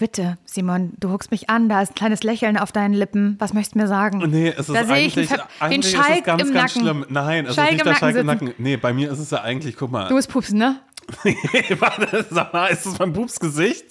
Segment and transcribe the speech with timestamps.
[0.00, 3.36] Bitte, Simon, du guckst mich an, da ist ein kleines Lächeln auf deinen Lippen.
[3.38, 4.22] Was möchtest du mir sagen?
[4.30, 6.88] Nee, es ist da sehe ich eigentlich, den, eigentlich Schalk ganz, im ganz Nacken.
[6.88, 7.06] schlimm.
[7.10, 8.44] Nein, es Schalk ist nicht der Nacken Schalk im sitzen.
[8.46, 8.64] Nacken.
[8.64, 10.08] Nee, bei mir ist es ja eigentlich, guck mal.
[10.08, 10.80] Du bist Pupsen, ne?
[11.80, 13.84] Warte, sag mal, ist das mein Pupsgesicht?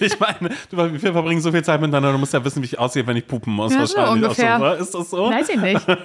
[0.00, 2.78] Ich meine, du, wir verbringen so viel Zeit miteinander, du musst ja wissen, wie ich
[2.78, 3.72] aussehe, wenn ich pupen muss.
[3.72, 4.58] Ja, so wahrscheinlich auch ungefähr.
[4.58, 4.76] so, oder?
[4.76, 5.30] Ist das so?
[5.30, 5.86] Weiß ich nicht.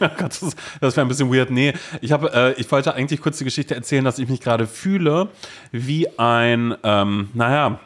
[0.00, 1.50] Oh Gott, das, das wäre ein bisschen weird.
[1.50, 4.66] Nee, ich, habe, äh, ich wollte eigentlich kurz die Geschichte erzählen, dass ich mich gerade
[4.68, 5.28] fühle
[5.72, 7.80] wie ein, ähm, naja,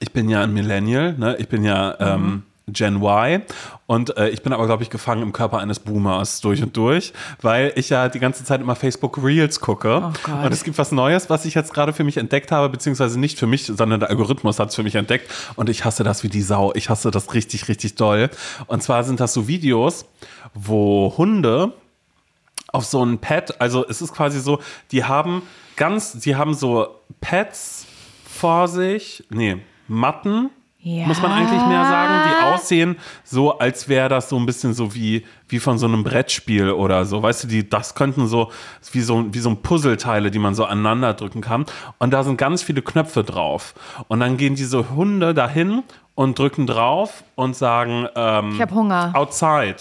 [0.00, 1.36] ich bin ja ein Millennial, ne?
[1.38, 3.42] ich bin ja ähm, Gen Y
[3.86, 7.12] und äh, ich bin aber, glaube ich, gefangen im Körper eines Boomers durch und durch,
[7.40, 10.02] weil ich ja die ganze Zeit immer Facebook Reels gucke.
[10.02, 13.18] Oh und es gibt was Neues, was ich jetzt gerade für mich entdeckt habe, beziehungsweise
[13.18, 16.22] nicht für mich, sondern der Algorithmus hat es für mich entdeckt und ich hasse das
[16.22, 16.72] wie die Sau.
[16.74, 18.30] Ich hasse das richtig, richtig doll.
[18.66, 20.06] Und zwar sind das so Videos,
[20.54, 21.72] wo Hunde
[22.70, 24.60] auf so ein Pad, also es ist quasi so,
[24.92, 25.42] die haben
[25.76, 26.88] ganz, die haben so
[27.22, 27.86] Pads
[28.28, 29.56] vor sich, nee,
[29.88, 31.06] Matten, Ja.
[31.06, 34.94] muss man eigentlich mehr sagen, die aussehen so, als wäre das so ein bisschen so
[34.94, 37.20] wie, wie von so einem Brettspiel oder so.
[37.22, 38.50] Weißt du, die, das könnten so
[38.92, 41.66] wie so, wie so ein Puzzleteile, die man so aneinander drücken kann.
[41.98, 43.74] Und da sind ganz viele Knöpfe drauf.
[44.06, 45.82] Und dann gehen diese Hunde dahin
[46.14, 49.10] und drücken drauf und sagen, ähm, Ich habe Hunger.
[49.14, 49.76] outside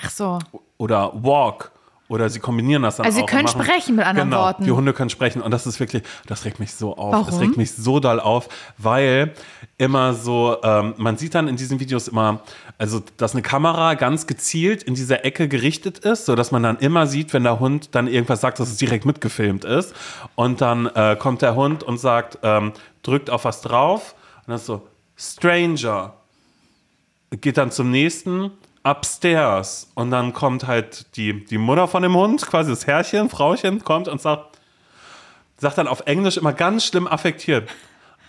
[0.00, 0.38] Ach so.
[0.78, 1.72] oder walk.
[2.08, 3.26] Oder sie kombinieren das dann Also sie auch.
[3.26, 4.64] und können machen- sprechen, mit anderen genau, Worten.
[4.64, 7.12] Die Hunde können sprechen und das ist wirklich, das regt mich so auf.
[7.26, 7.40] Das Warum?
[7.40, 9.32] regt mich so doll auf, weil
[9.76, 12.40] immer so, ähm, man sieht dann in diesen Videos immer,
[12.78, 17.06] also dass eine Kamera ganz gezielt in dieser Ecke gerichtet ist, sodass man dann immer
[17.08, 19.94] sieht, wenn der Hund dann irgendwas sagt, dass es direkt mitgefilmt ist.
[20.36, 24.14] Und dann äh, kommt der Hund und sagt, ähm, drückt auf was drauf
[24.46, 26.14] und dann ist so, Stranger
[27.40, 28.50] geht dann zum nächsten
[28.86, 33.82] upstairs und dann kommt halt die, die Mutter von dem Hund, quasi das Herrchen, Frauchen,
[33.82, 34.60] kommt und sagt,
[35.58, 37.68] sagt dann auf Englisch immer ganz schlimm affektiert,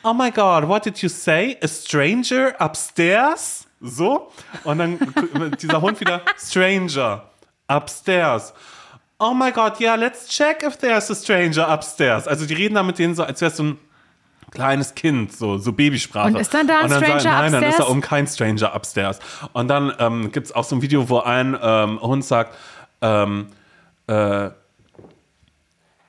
[0.04, 1.58] oh my God, what did you say?
[1.62, 3.68] A stranger upstairs?
[3.80, 4.32] So.
[4.64, 5.00] Und dann
[5.62, 7.30] dieser Hund wieder, stranger
[7.68, 8.54] upstairs.
[9.20, 12.28] Oh my God, yeah, let's check if there's a stranger upstairs.
[12.28, 13.80] Also die reden da mit denen so, als wäre es so ein
[14.52, 16.28] kleines Kind, so, so Babysprache.
[16.28, 17.90] Und ist dann da ein Und dann Stranger sagen, Nein, dann ist da upstairs?
[17.90, 19.20] um kein Stranger upstairs.
[19.54, 22.56] Und dann ähm, gibt es auch so ein Video, wo ein ähm, Hund sagt,
[23.02, 23.48] ähm,
[24.08, 24.50] äh,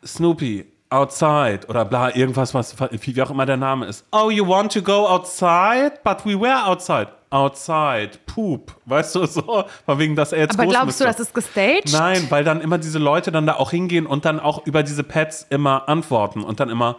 [0.06, 4.04] Snoopy, outside oder bla, irgendwas, was, wie auch immer der Name ist.
[4.12, 5.92] Oh, you want to go outside?
[6.04, 7.08] But we were outside.
[7.30, 8.74] Outside, poop.
[8.86, 11.92] Weißt du, so, von wegen, dass er jetzt Aber groß glaubst du, das ist gestaged?
[11.92, 15.02] Nein, weil dann immer diese Leute dann da auch hingehen und dann auch über diese
[15.02, 16.96] Pads immer antworten und dann immer,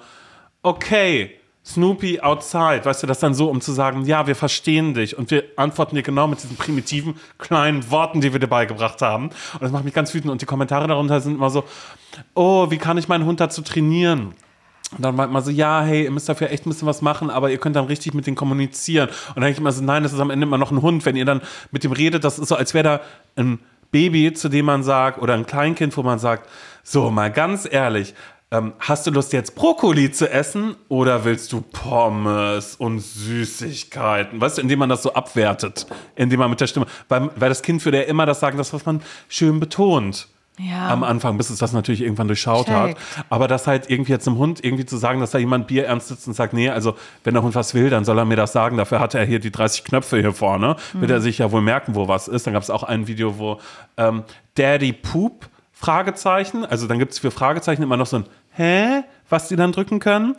[0.63, 5.17] okay, Snoopy outside, weißt du, das dann so, um zu sagen, ja, wir verstehen dich
[5.17, 9.25] und wir antworten dir genau mit diesen primitiven kleinen Worten, die wir dir beigebracht haben.
[9.25, 11.65] Und das macht mich ganz wütend und die Kommentare darunter sind immer so,
[12.33, 14.33] oh, wie kann ich meinen Hund dazu trainieren?
[14.97, 17.29] Und dann meint man so, ja, hey, ihr müsst dafür echt ein bisschen was machen,
[17.29, 19.09] aber ihr könnt dann richtig mit denen kommunizieren.
[19.09, 21.05] Und dann denke ich immer so, nein, das ist am Ende immer noch ein Hund.
[21.05, 21.41] Wenn ihr dann
[21.71, 23.01] mit dem redet, das ist so, als wäre da
[23.35, 23.59] ein
[23.91, 26.49] Baby, zu dem man sagt, oder ein Kleinkind, wo man sagt,
[26.83, 28.15] so, mal ganz ehrlich,
[28.51, 34.41] ähm, hast du Lust jetzt Brokkoli zu essen oder willst du Pommes und Süßigkeiten?
[34.41, 37.61] Weißt du, indem man das so abwertet, indem man mit der Stimme, weil, weil das
[37.61, 40.27] Kind würde ja immer das sagen, das, was man schön betont
[40.57, 40.89] Ja.
[40.89, 42.87] am Anfang, bis es das natürlich irgendwann durchschaut hat.
[42.87, 42.99] Checkt.
[43.29, 46.07] Aber das halt irgendwie jetzt einem Hund irgendwie zu sagen, dass da jemand Bier ernst
[46.07, 48.51] sitzt und sagt, nee, also wenn der Hund was will, dann soll er mir das
[48.51, 48.77] sagen.
[48.77, 50.75] Dafür hat er hier die 30 Knöpfe hier vorne.
[50.93, 52.47] Wird er sich ja wohl merken, wo was ist.
[52.47, 53.59] Dann gab es auch ein Video, wo
[53.97, 54.23] ähm,
[54.55, 56.65] Daddy Poop, Fragezeichen.
[56.65, 59.03] Also dann gibt es für Fragezeichen immer noch so ein Hä?
[59.29, 60.35] Was die dann drücken können.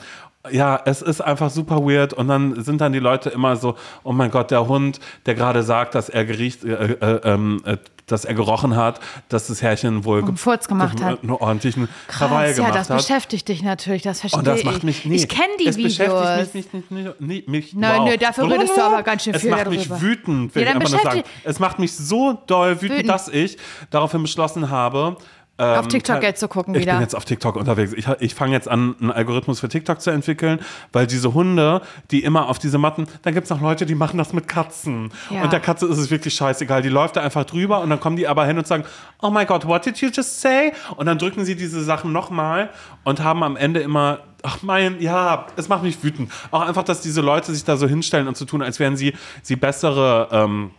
[0.50, 4.12] Ja, es ist einfach super weird und dann sind dann die Leute immer so, oh
[4.12, 7.76] mein Gott, der Hund, der gerade sagt, dass er geriecht, äh, äh, ähm, äh,
[8.06, 11.22] dass er gerochen hat, dass das Herrchen wohl einen Furz gemacht hat.
[11.22, 12.96] einen ordentlichen Krawall Krass, ja, gemacht das hat.
[12.96, 14.64] beschäftigt dich natürlich, das verstehe Und das ich.
[14.64, 15.98] macht mich, nee, ich kenne die es Videos.
[15.98, 18.08] beschäftigt mich nicht, nicht, nicht, mich, Nein, wow.
[18.08, 20.74] nö, dafür redest du aber ganz schön es viel macht mich wütend, will Ja, ich
[20.74, 21.22] einfach nur sagen.
[21.44, 23.08] Es macht mich so doll wütend, Wütend.
[23.10, 23.58] dass ich
[23.90, 25.18] daraufhin beschlossen habe,
[25.64, 26.92] Auf TikTok jetzt zu gucken ich wieder.
[26.92, 27.92] bin jetzt auf TikTok unterwegs.
[27.92, 30.60] Ich, ich fange jetzt an, einen Algorithmus für TikTok zu entwickeln,
[30.92, 34.18] weil diese Hunde, die immer auf diese Matten, dann gibt es noch Leute, die machen
[34.18, 35.10] das mit Katzen.
[35.30, 35.42] Ja.
[35.42, 36.82] Und der Katze ist es wirklich scheißegal.
[36.82, 38.84] Die läuft da einfach drüber und dann kommen die aber hin und sagen,
[39.20, 40.72] oh my God, what did you just say?
[40.96, 42.70] Und dann drücken sie diese Sachen nochmal
[43.04, 46.32] und haben am Ende immer Ach mein, ja, es macht mich wütend.
[46.50, 49.14] Auch einfach, dass diese Leute sich da so hinstellen und so tun, als wären sie,
[49.42, 50.70] sie bessere ähm,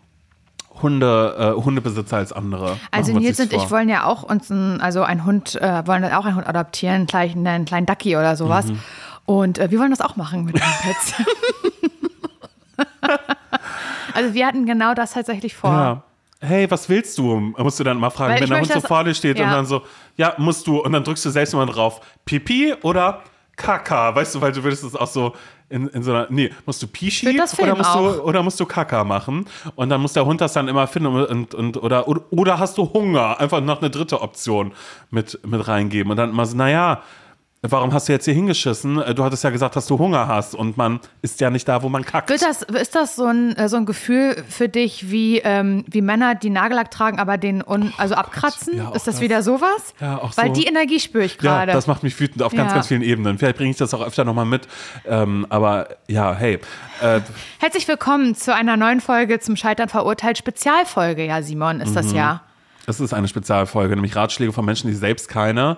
[0.82, 2.78] Hunde, äh, Hundebesitzer als andere.
[2.92, 3.78] Also Nils und nichts ich vor.
[3.78, 7.08] wollen ja auch uns ein, also einen Hund, äh, wollen auch einen Hund adoptieren, einen
[7.08, 8.68] kleinen, einen kleinen Ducky oder sowas.
[8.68, 8.80] Mhm.
[9.26, 11.14] Und äh, wir wollen das auch machen mit den Pets.
[14.14, 15.72] also wir hatten genau das tatsächlich vor.
[15.72, 16.04] Ja.
[16.44, 17.54] Hey, was willst du?
[17.58, 19.54] Musst du dann mal fragen, Weil wenn der Hund so vor dir steht und ja.
[19.54, 19.84] dann so,
[20.18, 23.22] ja, musst du, und dann drückst du selbst immer drauf, Pipi oder
[23.56, 25.34] Kaka, weißt du, weil du würdest es auch so
[25.70, 29.04] in, in so einer, nee, musst du Pischi oder musst, du, oder musst du Kaka
[29.04, 29.46] machen?
[29.76, 32.78] Und dann muss der Hund das dann immer finden und, und oder, oder, oder hast
[32.78, 34.74] du Hunger, einfach noch eine dritte Option
[35.10, 36.12] mit, mit reingeben.
[36.12, 37.02] Und dann immer so, naja,
[37.70, 39.00] warum hast du jetzt hier hingeschissen?
[39.00, 41.84] Äh, Du hattest ja gesagt, dass du Hunger hast und man ist ja nicht da,
[41.84, 42.30] wo man kackt.
[42.30, 46.02] Wird das, ist das so ein, äh, so ein Gefühl für dich, wie, ähm, wie
[46.02, 48.78] Männer, die Nagellack tragen, aber den un, also abkratzen?
[48.78, 49.22] ja, ist das, das.
[49.22, 49.94] wieder sowas?
[50.00, 50.54] Ja, auch Weil so.
[50.54, 51.72] die Energie spüre ich Ja, gerade.
[51.74, 52.76] das macht mich wütend auf ganz, Ja.
[52.76, 53.38] ganz vielen Ebenen.
[53.38, 54.68] Vielleicht bringe ich das auch öfter nochmal mit.
[55.06, 56.60] Ähm, aber ja, hey.
[57.02, 57.22] Äh,
[57.60, 60.38] Herzlich willkommen zu einer neuen Folge zum Scheitern verurteilt.
[60.40, 61.96] Spezialfolge, ja, Simon, ist Mhm.
[61.96, 62.42] das ja.
[62.88, 65.78] es ist eine Spezialfolge, nämlich Ratschläge von Menschen, die selbst keine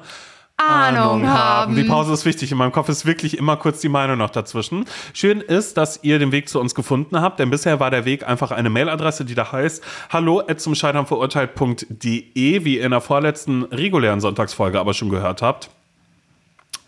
[0.57, 1.75] Ahnung haben.
[1.75, 2.51] Die Pause ist wichtig.
[2.51, 4.85] In meinem Kopf ist wirklich immer kurz die Meinung noch dazwischen.
[5.13, 8.27] Schön ist, dass ihr den Weg zu uns gefunden habt, denn bisher war der Weg
[8.27, 13.63] einfach eine Mailadresse, die da heißt hallo zum Scheitern verurteilt.de, wie ihr in der vorletzten
[13.63, 15.69] regulären Sonntagsfolge aber schon gehört habt.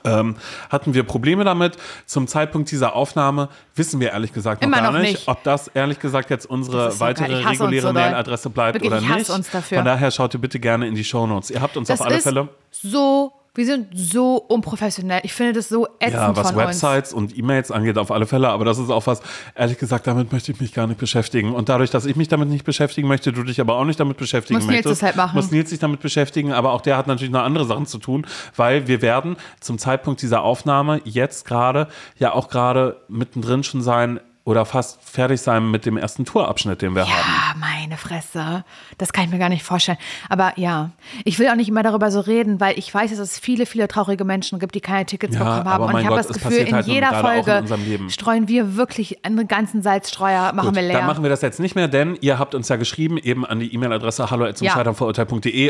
[0.06, 0.36] Ähm,
[0.70, 1.78] hatten wir Probleme damit.
[2.06, 5.28] Zum Zeitpunkt dieser Aufnahme wissen wir ehrlich gesagt noch Immer gar noch nicht, nicht.
[5.28, 7.94] ob das ehrlich gesagt jetzt unsere so weitere uns reguläre so.
[7.94, 9.30] Mailadresse bleibt Wirklich, oder nicht.
[9.32, 9.80] uns dafür.
[9.80, 11.50] Von daher schaut ihr bitte gerne in die Shownotes.
[11.50, 15.22] Ihr habt uns Das auf alle Fälle so, wir sind so unprofessionell.
[15.24, 16.84] Ich finde das so ätzend Ja, was von uns.
[16.84, 18.50] Websites und E-Mails angeht, auf alle Fälle.
[18.50, 19.22] Aber das ist auch was,
[19.56, 21.54] ehrlich gesagt, damit möchte ich mich gar nicht beschäftigen.
[21.54, 24.18] Und dadurch, dass ich mich damit nicht beschäftigen möchte, du dich aber auch nicht damit
[24.18, 25.36] beschäftigen Muss Nils möchtest, das halt machen.
[25.36, 26.52] muss Nils sich damit beschäftigen.
[26.54, 30.22] Aber auch der hat natürlich noch andere Sachen zu tun, weil wir werden zum Zeitpunkt
[30.22, 31.88] dieser Aufnahme jetzt gerade
[32.18, 36.94] ja auch gerade mittendrin schon sein oder fast fertig sein mit dem ersten Tourabschnitt, den
[36.94, 37.10] wir haben.
[37.12, 38.64] Ja, meine Fresse.
[39.00, 39.98] Das kann ich mir gar nicht vorstellen.
[40.30, 40.92] Aber ja,
[41.24, 43.88] ich will auch nicht immer darüber so reden, weil ich weiß, dass es viele, viele
[43.88, 45.84] traurige Menschen gibt, die keine Tickets Ja, bekommen haben.
[45.86, 48.10] Und ich habe das Gefühl, in halt jeder in Folge Leben.
[48.12, 50.98] streuen wir wirklich einen ganzen Salzstreuer, machen Gut, wir leer.
[51.00, 53.60] Dann machen wir das jetzt nicht mehr, denn ihr habt uns ja geschrieben, eben an
[53.60, 54.76] die E-Mail-Adresse hallo Ja.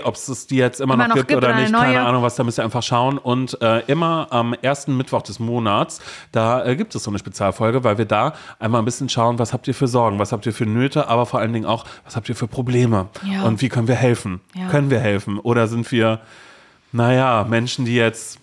[0.04, 2.02] Ob es die jetzt immer, Immer noch, noch gibt, gibt oder oder nicht, keine.
[2.02, 3.18] Ahnung was, da müsst ihr einfach schauen.
[3.18, 6.02] Und äh, immer am ersten Mittwoch des Monats,
[6.34, 8.34] da äh, gibt es so eine Spezialfolge, weil wir da
[8.66, 11.26] einmal ein bisschen schauen, was habt ihr für Sorgen, was habt ihr für Nöte, aber
[11.26, 13.44] vor allen Dingen auch, was habt ihr für Probleme Ja.
[13.44, 14.42] und wie können wir helfen?
[14.56, 14.68] Ja.
[14.68, 15.40] Können wir helfen?
[15.40, 16.20] Oder sind wir,
[16.92, 18.40] naja, Menschen, die jetzt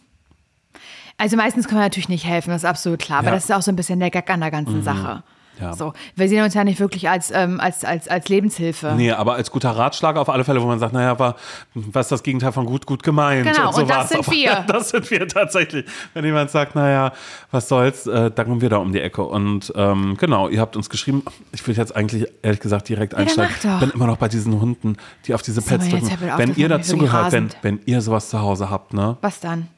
[1.19, 3.19] Also meistens können wir natürlich nicht helfen, das ist absolut klar.
[3.19, 3.33] Aber Ja.
[3.33, 3.37] Mhm.
[3.37, 5.23] das ist auch so ein bisschen der Gag an der ganzen Sache.
[5.63, 5.73] Ja.
[5.75, 8.95] So, wir sehen uns ja nicht wirklich als, ähm, als, als, als Lebenshilfe.
[8.97, 11.37] Nee, aber als guter Ratschlag auf alle Fälle, wo man sagt, naja, war,
[11.75, 13.45] was ist das Gegenteil von gut, gut gemeint.
[13.47, 14.65] Genau, und, so und das sind auf- wir.
[14.67, 15.87] Das sind wir tatsächlich.
[16.15, 17.13] Wenn jemand sagt, naja,
[17.51, 19.23] was soll's, äh, dann kommen wir da um die Ecke.
[19.23, 21.23] Und ähm, genau, ihr habt uns geschrieben,
[21.53, 23.55] ich will jetzt eigentlich ehrlich gesagt direkt einsteigen.
[23.63, 26.19] Ich bin immer noch bei diesen Hunden, die auf diese Pads aber drücken.
[26.37, 29.17] Wenn ihr macht mich dazu wirklich gehört, wenn, wenn ihr sowas zu Hause habt, ne,
[29.21, 29.69] Was dann?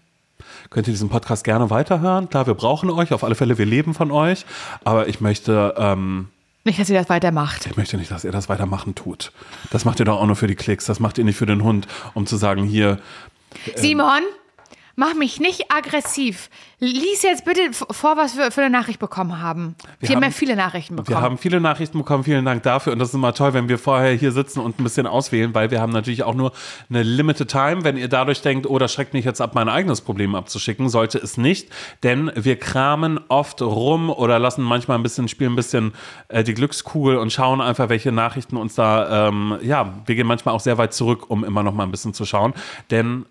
[0.71, 2.29] Könnt ihr diesen Podcast gerne weiterhören.
[2.29, 4.45] Klar, wir brauchen euch, auf alle Fälle, wir leben von euch.
[4.85, 6.29] Aber ich möchte, ähm,
[6.65, 7.67] Nicht, dass ihr das weitermacht.
[7.67, 9.33] ich möchte nicht, dass ihr das weitermachen tut.
[9.71, 10.87] Das macht ihr doch auch nur für die Klicks.
[10.87, 12.99] Das macht ihr nicht für den Hund, um zu sagen, hier,
[13.77, 14.23] Simon,
[14.97, 16.51] mach mich nicht aggressiv.
[16.79, 19.75] Lies jetzt bitte vor, was wir für eine Nachricht bekommen haben.
[20.01, 21.17] Wir, haben haben- ja viele Nachrichten bekommen.
[21.17, 22.25] wir haben viele Nachrichten bekommen.
[22.25, 22.93] Vielen Dank dafür.
[22.93, 25.71] Und das ist immer toll, wenn wir vorher hier sitzen und ein bisschen auswählen, weil
[25.71, 26.53] wir haben natürlich auch nur
[26.91, 27.85] eine limited time.
[27.85, 31.19] Wenn ihr dadurch denkt, oh, das schreckt mich jetzt ab, mein eigenes Problem abzuschicken, sollte
[31.19, 31.71] es nicht.
[32.03, 35.93] Denn wir kramen oft rum oder lassen manchmal ein bisschen, spielen ein bisschen
[36.29, 40.55] äh, die Glückskugel und schauen einfach, welche Nachrichten uns da, ähm, ja, wir gehen manchmal
[40.55, 42.53] auch sehr weit zurück, um immer noch mal ein bisschen zu schauen.
[42.91, 43.25] Denn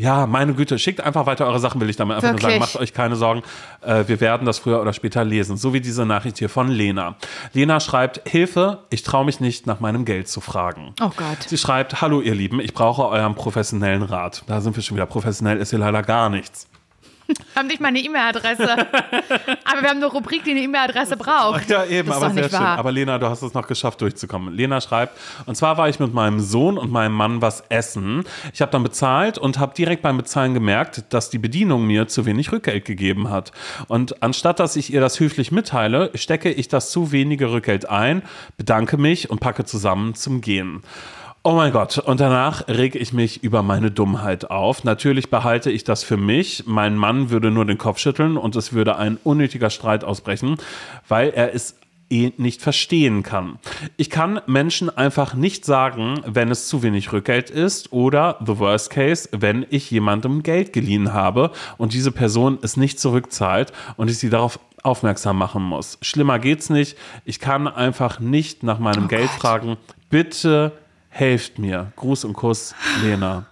[0.00, 2.54] ja, meine Güte, schickt einfach weiter eure Sachen, will ich damit einfach nur sagen.
[2.54, 2.74] Wirklich.
[2.74, 3.42] Macht euch keine Sorgen.
[3.80, 5.56] Äh, wir werden das früher oder später lesen.
[5.56, 7.16] So wie diese Nachricht hier von Lena.
[7.52, 10.94] Lena schreibt, Hilfe, ich traue mich nicht, nach meinem Geld zu fragen.
[11.00, 11.42] Oh Gott.
[11.48, 14.44] Sie schreibt, hallo ihr Lieben, ich brauche euren professionellen Rat.
[14.46, 15.06] Da sind wir schon wieder.
[15.06, 16.68] Professionell ist hier leider gar nichts.
[17.54, 18.70] haben nicht mal eine E-Mail-Adresse.
[18.72, 21.68] aber wir haben eine Rubrik, die eine E-Mail-Adresse braucht.
[21.68, 22.60] Ja, eben, aber sehr nicht schön.
[22.60, 22.78] wahr.
[22.78, 24.54] Aber Lena, du hast es noch geschafft, durchzukommen.
[24.54, 28.24] Lena schreibt, und zwar war ich mit meinem Sohn und meinem Mann was essen.
[28.52, 32.26] Ich habe dann bezahlt und habe direkt beim Bezahlen gemerkt, dass die Bedienung mir zu
[32.26, 33.52] wenig Rückgeld gegeben hat.
[33.88, 38.22] Und anstatt dass ich ihr das höflich mitteile, stecke ich das zu wenige Rückgeld ein,
[38.56, 40.82] bedanke mich und packe zusammen zum Gehen.
[41.50, 44.84] Oh mein Gott, und danach reg ich mich über meine Dummheit auf.
[44.84, 46.64] Natürlich behalte ich das für mich.
[46.66, 50.56] Mein Mann würde nur den Kopf schütteln und es würde ein unnötiger Streit ausbrechen,
[51.08, 51.76] weil er es
[52.10, 53.58] eh nicht verstehen kann.
[53.96, 58.90] Ich kann Menschen einfach nicht sagen, wenn es zu wenig Rückgeld ist oder, the worst
[58.90, 64.18] case, wenn ich jemandem Geld geliehen habe und diese Person es nicht zurückzahlt und ich
[64.18, 65.96] sie darauf aufmerksam machen muss.
[66.02, 66.98] Schlimmer geht's nicht.
[67.24, 69.40] Ich kann einfach nicht nach meinem Oh Geld Gott.
[69.40, 69.76] fragen.
[70.10, 70.72] Bitte
[71.18, 71.92] helft mir.
[71.96, 73.46] Gruß und Kuss, Lena.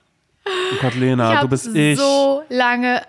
[0.47, 1.99] Oh Gott, Lena, ich du bist ich.
[1.99, 3.03] so lange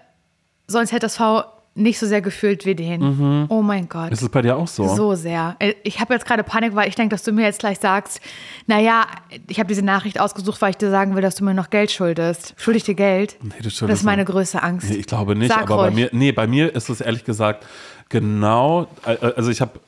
[0.67, 1.43] sonst hätte das V
[1.75, 3.45] nicht so sehr gefühlt wie den.
[3.49, 4.11] Oh mein Gott.
[4.11, 4.87] Ist es bei dir auch so?
[4.95, 5.55] So sehr.
[5.59, 8.19] Äh, Ich habe jetzt gerade Panik, weil ich denke, dass du mir jetzt gleich sagst,
[8.65, 9.05] naja,
[9.47, 11.91] ich habe diese Nachricht ausgesucht, weil ich dir sagen will, dass du mir noch Geld
[11.91, 12.55] schuldest.
[12.57, 13.37] Schulde ich dir Geld?
[13.43, 14.89] Nee, du das schuldest ist meine größte Angst.
[14.89, 15.95] Nee, ich glaube nicht, Sag aber bei ruhig.
[15.95, 17.63] mir, nee, bei mir ist es ehrlich gesagt
[18.09, 19.79] genau, äh, also ich habe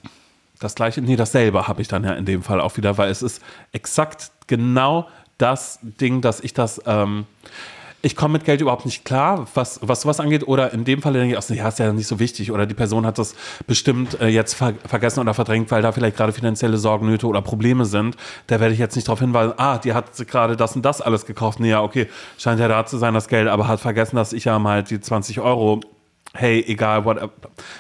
[0.59, 3.23] das gleiche, nee, dasselbe habe ich dann ja in dem Fall auch wieder, weil es
[3.23, 7.25] ist exakt genau das Ding, dass ich das, ähm,
[8.01, 10.48] ich komme mit Geld überhaupt nicht klar, was, was sowas angeht.
[10.48, 12.51] Oder in dem Fall denke ich, ach, ja, ist ja nicht so wichtig.
[12.51, 13.36] Oder die Person hat das
[13.68, 17.86] bestimmt äh, jetzt ver vergessen oder verdrängt, weil da vielleicht gerade finanzielle Sorgnöte oder Probleme
[17.86, 18.15] sind.
[18.48, 21.25] Da werde ich jetzt nicht darauf hinweisen, ah, die hat gerade das und das alles
[21.25, 21.60] gekauft.
[21.60, 24.46] Nee, ja, okay, scheint ja da zu sein, das Geld, aber hat vergessen, dass ich
[24.46, 25.82] ja mal halt die 20 Euro,
[26.34, 27.32] hey, egal, whatever.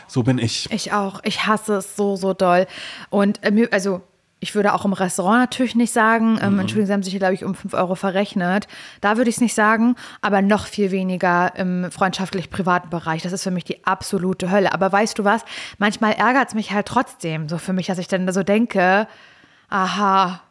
[0.07, 0.69] So bin ich.
[0.71, 1.21] Ich auch.
[1.23, 2.67] Ich hasse es so, so doll.
[3.09, 4.01] Und äh, also
[4.39, 7.33] ich würde auch im Restaurant natürlich nicht sagen, ähm, Entschuldigung, Sie haben sich hier, glaube
[7.33, 8.67] ich, um 5 Euro verrechnet.
[9.01, 13.21] Da würde ich es nicht sagen, aber noch viel weniger im freundschaftlich-privaten Bereich.
[13.21, 14.73] Das ist für mich die absolute Hölle.
[14.73, 15.43] Aber weißt du was?
[15.77, 19.07] Manchmal ärgert es mich halt trotzdem so für mich, dass ich dann so denke,
[19.69, 20.41] aha,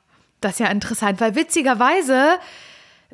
[0.41, 2.39] das ist ja interessant, weil witzigerweise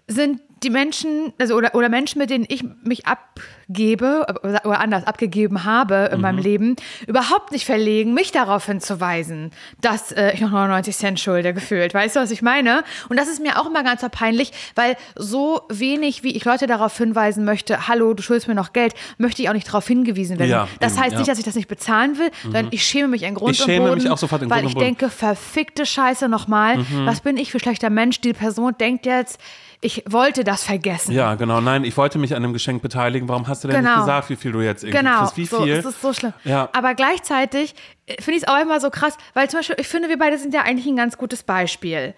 [0.09, 5.07] sind die Menschen, also oder, oder Menschen, mit denen ich mich abgebe oder, oder anders
[5.07, 10.51] abgegeben habe in meinem Leben, überhaupt nicht verlegen, mich darauf hinzuweisen, dass äh, ich noch
[10.51, 11.93] 99 Cent schulde, gefühlt.
[11.93, 12.83] Weißt du, was ich meine?
[13.09, 16.67] Und das ist mir auch immer ganz so peinlich, weil so wenig, wie ich Leute
[16.67, 20.39] darauf hinweisen möchte, hallo, du schuldest mir noch Geld, möchte ich auch nicht darauf hingewiesen
[20.39, 20.51] werden.
[20.51, 21.19] Ja, das eben, heißt ja.
[21.19, 23.67] nicht, dass ich das nicht bezahlen will, sondern ich schäme mich in Grund Ich und
[23.67, 27.21] schäme Boden, mich auch sofort in weil Grund ich und denke, verfickte Scheiße nochmal, was
[27.21, 28.21] bin ich für schlechter Mensch?
[28.21, 29.39] Die Person denkt jetzt,
[29.85, 31.13] ich wollte das vergessen.
[31.13, 31.61] Ja, genau.
[31.61, 33.29] Nein, ich wollte mich an dem Geschenk beteiligen.
[33.29, 33.91] Warum hast du denn Genau.
[33.91, 35.37] nicht gesagt, wie viel du jetzt irgendwie Genau, kriegst?
[35.37, 36.33] Wie so, es ist so schlimm.
[36.45, 36.71] Ja.
[36.73, 37.75] Aber gleichzeitig
[38.07, 40.39] äh, finde ich es auch immer so krass, weil zum Beispiel, ich finde, wir beide
[40.39, 42.15] sind ja eigentlich ein ganz gutes Beispiel.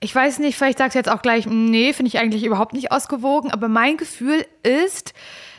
[0.00, 2.92] Ich weiß nicht, vielleicht sagst du jetzt auch gleich, nee, finde ich eigentlich überhaupt nicht
[2.92, 5.12] ausgewogen, aber mein Gefühl ist,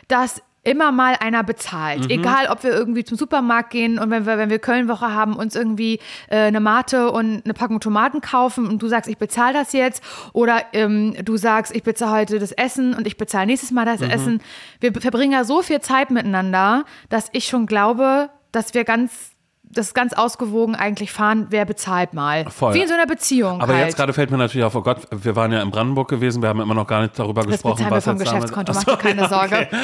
[0.07, 2.05] dass immer mal einer bezahlt.
[2.05, 2.09] Mhm.
[2.09, 5.55] Egal, ob wir irgendwie zum Supermarkt gehen und wenn wir, wenn wir Kölnwoche haben, uns
[5.55, 9.73] irgendwie äh, eine Mate und eine Packung Tomaten kaufen und du sagst, ich bezahle das
[9.73, 13.85] jetzt oder ähm, du sagst, ich bezahle heute das Essen und ich bezahle nächstes Mal
[13.85, 13.99] Mhm.
[13.99, 14.41] das Essen.
[14.79, 19.31] Wir verbringen ja so viel Zeit miteinander, dass ich schon glaube, dass wir ganz
[19.69, 22.49] das ganz ausgewogen eigentlich fahren, wer bezahlt mal.
[22.49, 22.73] Voll.
[22.73, 23.85] Wie in so einer Beziehung Aber halt.
[23.85, 26.49] jetzt gerade fällt mir natürlich auf, oh Gott, wir waren ja in Brandenburg gewesen, wir
[26.49, 28.97] haben immer noch gar nicht darüber das gesprochen, bezahlen wir vom Geschäftskonto, Ach mach dir
[28.97, 29.67] keine ja, Sorge.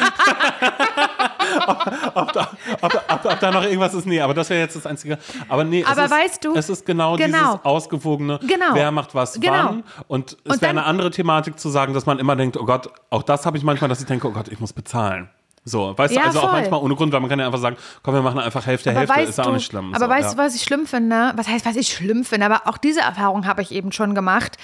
[2.15, 2.35] ob,
[2.81, 5.17] ob, ob da noch irgendwas ist, nee, aber das wäre jetzt das Einzige.
[5.49, 7.37] Aber nee, Aber es ist, weißt du- es ist genau, Genau.
[7.37, 8.73] dieses ausgewogene, Genau.
[8.73, 9.53] wer macht was Genau.
[9.53, 9.83] wann.
[10.07, 13.23] Und es wäre eine andere Thematik zu sagen, dass man immer denkt, oh Gott, auch
[13.23, 15.29] das habe ich manchmal, dass ich denke, oh Gott, ich muss bezahlen.
[15.65, 16.51] So, weißt Ja, du, also auch voll.
[16.59, 18.99] manchmal ohne Grund, weil man kann ja einfach sagen, komm, wir machen einfach Hälfte, Aber
[18.99, 19.93] Hälfte, ist ja du, auch nicht schlimm.
[19.95, 20.31] Aber so, weißt ja.
[20.31, 21.31] du, was ich schlimm finde?
[21.35, 22.45] Was heißt, was ich schlimm finde?
[22.47, 24.57] Aber auch diese Erfahrung habe ich eben schon gemacht.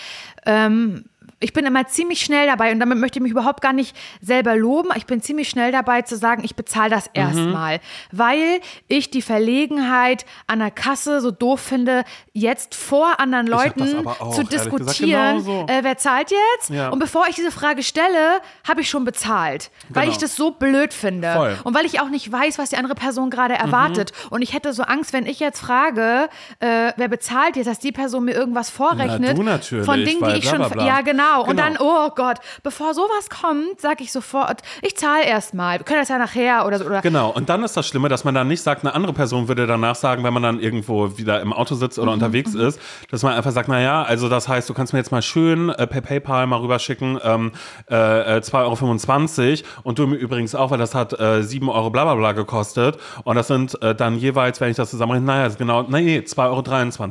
[0.45, 1.05] Ähm,
[1.39, 4.55] ich bin immer ziemlich schnell dabei und damit möchte ich mich überhaupt gar nicht selber
[4.55, 4.89] loben.
[4.95, 7.11] Ich bin ziemlich schnell dabei zu sagen, ich bezahle das Mhm.
[7.13, 7.79] erstmal,
[8.11, 12.03] weil ich die Verlegenheit an der Kasse so doof finde,
[12.33, 16.69] jetzt vor anderen Leuten auch, zu gesagt, diskutieren, äh, wer zahlt jetzt?
[16.69, 16.89] Ja.
[16.89, 20.13] Und bevor ich diese Frage stelle, habe ich schon bezahlt, weil Genau.
[20.13, 21.31] ich das so blöd finde.
[21.33, 21.57] Voll.
[21.63, 24.11] Und weil ich auch nicht weiß, was die andere Person gerade erwartet.
[24.29, 26.29] Und ich hätte so Angst, wenn ich jetzt frage,
[26.59, 29.37] äh, wer bezahlt jetzt, dass die Person mir irgendwas vorrechnet.
[29.37, 30.61] du natürlich, Von Dingen, weil die ich schon.
[30.85, 31.28] Ja, genau.
[31.37, 31.61] Und Genau.
[31.63, 35.79] dann, oh Gott, bevor sowas kommt, sage ich sofort, ich zahle erstmal.
[35.79, 36.85] Wir können das ja nachher oder so.
[36.85, 39.47] Oder Genau, und dann ist das Schlimme, dass man dann nicht sagt, eine andere Person
[39.47, 42.79] würde danach sagen, wenn man dann irgendwo wieder im Auto sitzt Mhm, oder unterwegs ist,
[43.11, 45.87] dass man einfach sagt, naja, also das heißt, du kannst mir jetzt mal schön äh,
[45.87, 47.51] per PayPal mal rüberschicken, ähm,
[47.89, 51.89] äh, äh, 2,25 Euro und du mir übrigens auch, weil das hat äh, 7 Euro
[51.89, 55.45] bla bla bla gekostet und das sind äh, dann jeweils, wenn ich das zusammenrechne, naja,
[55.47, 56.39] ist genau, nee, 2,23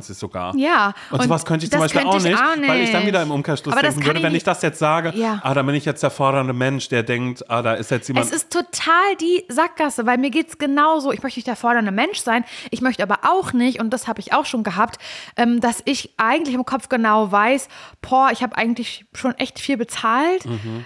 [0.09, 0.55] Euro sogar.
[0.55, 2.91] Ja, Und, und sowas könnte ich zum Beispiel auch könnte nicht, ich auch weil ich
[2.91, 3.07] dann nicht.
[3.07, 5.39] wieder im Umkehrschluss Aber denken würde, wenn ich das jetzt sage, Ja.
[5.43, 8.25] ah, da bin ich jetzt der fordernde Mensch, der denkt, ah, da ist jetzt jemand
[8.25, 11.11] Es ist total die Sackgasse, weil mir geht es genauso.
[11.11, 12.43] Ich möchte nicht der fordernde Mensch sein.
[12.71, 14.97] Ich möchte aber auch nicht, und das habe ich auch schon gehabt,
[15.37, 17.67] ähm, dass ich eigentlich im Kopf genau weiß,
[18.01, 20.45] boah, ich habe eigentlich schon echt viel bezahlt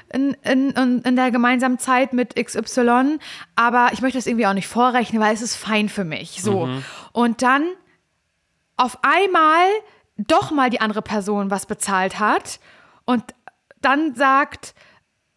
[0.09, 3.17] in, in, in, in der gemeinsamen Zeit mit XY,
[3.55, 6.41] aber ich möchte das irgendwie auch nicht vorrechnen, weil es ist fein für mich.
[6.41, 6.69] So.
[7.11, 7.63] Und dann
[8.77, 9.67] auf einmal
[10.17, 12.59] doch mal die andere Person was bezahlt hat
[13.05, 13.23] und
[13.81, 14.73] dann sagt,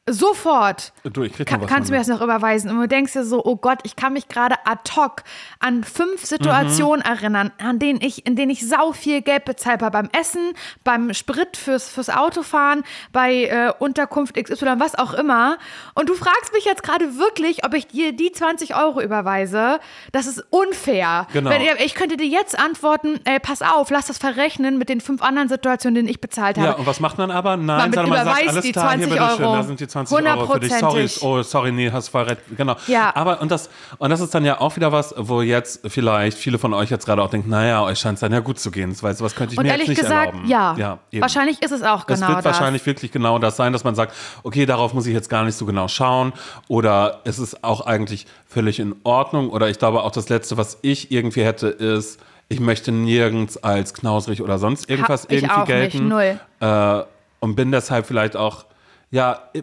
[0.08, 2.70] sofort, Du, ich krieg Ka was kannst du mir das noch überweisen?
[2.70, 5.22] Und du denkst dir so, oh Gott, ich kann mich gerade ad hoc
[5.60, 7.12] an fünf Situationen Mhm.
[7.12, 9.90] erinnern, an denen ich, in denen ich sau viel Geld bezahlt habe.
[9.92, 10.52] Beim Essen,
[10.84, 15.58] beim Sprit fürs, fürs Autofahren, bei äh, Unterkunft XY, was auch immer.
[15.94, 19.80] Und du fragst mich jetzt gerade wirklich, ob ich dir die 20 Euro überweise.
[20.12, 21.26] Das ist unfair.
[21.32, 21.50] Genau.
[21.50, 25.22] Wenn, ich könnte dir jetzt antworten, ey, pass auf, lass das verrechnen mit den fünf
[25.22, 26.68] anderen Situationen, denen ich bezahlt habe.
[26.68, 27.56] Ja, und was macht man aber?
[27.56, 29.56] Nein, Man man sagt, überweist alles die klar, hier 20 bitteschön, Euro.
[29.56, 30.72] da sind die 20 Euro für dich.
[30.72, 32.40] Sorry, oh, sorry, nee, hast voll recht.
[32.56, 32.76] Genau.
[32.86, 33.14] Ja.
[33.14, 36.58] Aber, und das, und das ist dann ja auch wieder was, wo jetzt vielleicht viele
[36.58, 38.94] von euch jetzt gerade auch denken, naja, euch scheint es dann ja gut zu gehen,
[39.00, 40.48] weil sowas könnte ich Und mir jetzt nicht gesagt, erlauben.
[40.48, 40.98] ja.
[41.12, 41.22] eben.
[41.22, 42.44] wahrscheinlich ist es auch Es genau wird das.
[42.44, 45.56] wahrscheinlich wirklich genau das sein, dass man sagt, okay, darauf muss ich jetzt gar nicht
[45.56, 46.32] so genau schauen
[46.68, 50.78] oder es ist auch eigentlich völlig in Ordnung oder ich glaube auch das Letzte, was
[50.82, 55.66] ich irgendwie hätte, ist, ich möchte nirgends als knausrig oder sonst irgendwas irgendwie auch nicht,
[55.66, 56.38] gelten null.
[56.60, 57.02] Äh,
[57.40, 58.64] und bin deshalb vielleicht auch,
[59.10, 59.62] ja, ich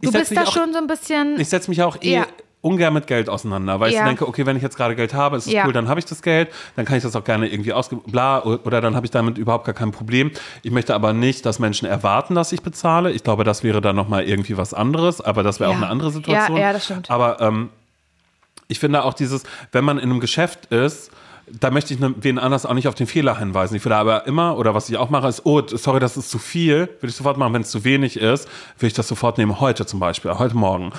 [0.00, 1.38] Du bist da auch, schon so ein bisschen.
[1.40, 2.26] ich setze mich auch eh Ja.
[2.60, 4.04] ungern mit Geld auseinander, weil ich Ja.
[4.04, 5.66] denke, okay, wenn ich jetzt gerade Geld habe, ist es Ja.
[5.66, 8.42] cool, dann habe ich das Geld, dann kann ich das auch gerne irgendwie ausgeben, bla,
[8.42, 10.30] oder dann habe ich damit überhaupt gar kein Problem.
[10.62, 13.12] Ich möchte aber nicht, dass Menschen erwarten, dass ich bezahle.
[13.12, 16.10] Ich glaube, das wäre dann nochmal irgendwie was anderes, aber das wäre auch eine andere
[16.10, 16.56] Situation.
[16.56, 17.10] Ja, ja, das stimmt.
[17.10, 17.70] Aber ähm,
[18.68, 21.10] ich finde auch dieses, wenn man in einem Geschäft ist,
[21.50, 23.74] da möchte ich wen anders auch nicht auf den Fehler hinweisen.
[23.76, 26.38] Ich würde aber immer, oder was ich auch mache, ist, oh, sorry, das ist zu
[26.38, 27.52] viel, würde ich sofort machen.
[27.52, 28.48] Wenn es zu wenig ist,
[28.78, 29.60] würde ich das sofort nehmen.
[29.60, 30.92] Heute zum Beispiel, heute Morgen,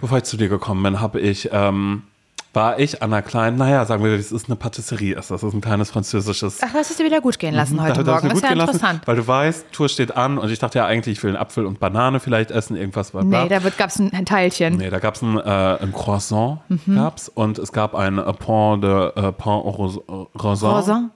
[0.00, 2.02] bevor ich zu dir gekommen bin, habe ich, ähm,
[2.54, 5.48] war ich an einer kleinen, naja, sagen wir, das ist eine Patisserie, ist das, das
[5.50, 8.04] ist ein kleines französisches Ach, das ist dir wieder gut gehen lassen heute Mhm.
[8.06, 8.28] da hat er Morgen.
[8.28, 9.00] mir Ist ja interessant.
[9.06, 11.66] Weil du weißt, Tour steht an und ich dachte ja eigentlich, ich will einen Apfel
[11.66, 13.10] und Banane vielleicht essen, irgendwas.
[13.12, 13.42] Bla bla.
[13.44, 14.76] Nee, da gab es ein, Teilchen.
[14.76, 15.42] Nee, da gab es ein, äh,
[15.82, 16.96] ein Croissant Mhm.
[16.96, 20.38] gab's, und es gab ein äh, Pain de äh, Pain au Ros- äh?
[20.38, 21.10] Raisin.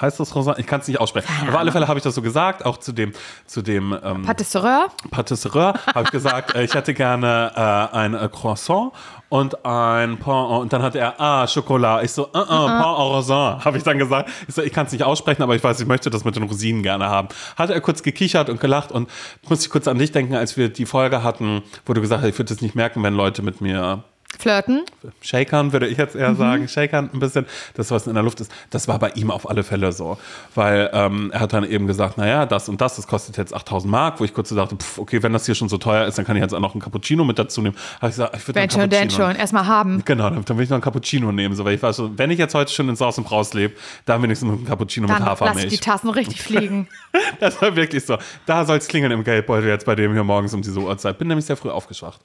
[0.00, 0.54] Heißt das Raisin?
[0.56, 1.28] Ich kann es nicht aussprechen.
[1.48, 3.12] Auf alle Fälle habe ich das so gesagt, auch zu dem,
[3.46, 4.86] zu dem ähm, Patisserie.
[5.10, 8.92] Patisserie habe ich gesagt, äh, ich hätte gerne äh, ein äh, Croissant
[9.28, 12.04] und ein Pain und dann hat er ah Schokolade.
[12.04, 14.30] Ich so äh, äh, Pain au Raisin habe ich dann gesagt.
[14.46, 16.44] Ich so ich kann es nicht aussprechen, aber ich weiß, ich möchte das mit den
[16.44, 17.28] Rosinen gerne haben.
[17.56, 19.08] Hat er kurz gekichert und gelacht und
[19.48, 22.28] musste ich kurz an dich denken, als wir die Folge hatten, wo du gesagt hast,
[22.28, 24.02] ich würde es nicht merken, wenn Leute mit mir
[24.38, 24.82] Flirten.
[25.20, 26.36] Shakern, würde ich jetzt eher Mhm.
[26.36, 29.48] sagen, Shakern ein bisschen, das, was in der Luft ist, das war bei ihm auf
[29.48, 30.16] alle Fälle so.
[30.54, 33.90] Weil ähm, er hat dann eben gesagt, naja, das und das, das kostet jetzt 8000
[33.90, 36.18] Mark, wo ich kurz so dachte, pff, okay, wenn das hier schon so teuer ist,
[36.18, 37.76] dann kann ich jetzt auch noch einen Cappuccino mit dazu nehmen.
[37.96, 39.26] Habe ich gesagt, ich würde einen schon, denn Cappuccino.
[39.28, 39.36] schon.
[39.36, 40.02] Erstmal haben.
[40.04, 41.54] Genau, dann, dann will ich noch einen Cappuccino nehmen.
[41.54, 43.74] So, weil ich war so, wenn ich jetzt heute schon in Saus und Braus lebe,
[44.04, 45.80] dann wenigstens noch einen Cappuccino Dann mit lass ich die Hafermilch.
[45.80, 46.88] Tassen richtig fliegen.
[47.40, 48.18] Das war wirklich so.
[48.46, 51.18] Da soll es klingeln im Geldbeutel jetzt bei dem hier morgens um diese Uhrzeit.
[51.18, 52.20] Bin nämlich sehr früh aufgeschwacht.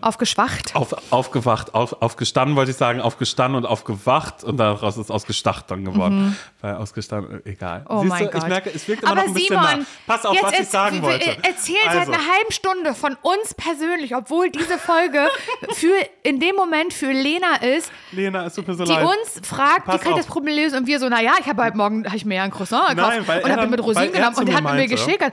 [0.00, 0.74] Aufgeschwacht.
[0.74, 0.94] Auf,
[1.26, 6.36] aufgewacht, auf, aufgestanden wollte ich sagen, aufgestanden und aufgewacht und daraus ist ausgestacht dann geworden.
[6.60, 7.84] Weil ausgestanden, egal.
[7.88, 8.42] Oh Siehst mein du, Gott.
[8.42, 9.86] ich merke, es wirkt immer Aber noch ein bisschen Simon, nach.
[10.06, 11.36] Pass auf, jetzt was ich sagen wollte.
[11.42, 15.26] Erzähl seit Also, einer halben Stunde von uns persönlich, obwohl diese Folge
[15.74, 19.04] für in dem Moment für Lena ist, Lena, es tut mir so die leid.
[19.04, 20.78] uns fragt, Pass wie kann ich das Problem lösen?
[20.78, 23.14] Und wir so, naja, ich habe heute Morgen, habe ich mir ja ein Croissant gekauft
[23.26, 25.32] Nein, und habe mit Rosinen genommen und mir er hat mir meinte- geschickert.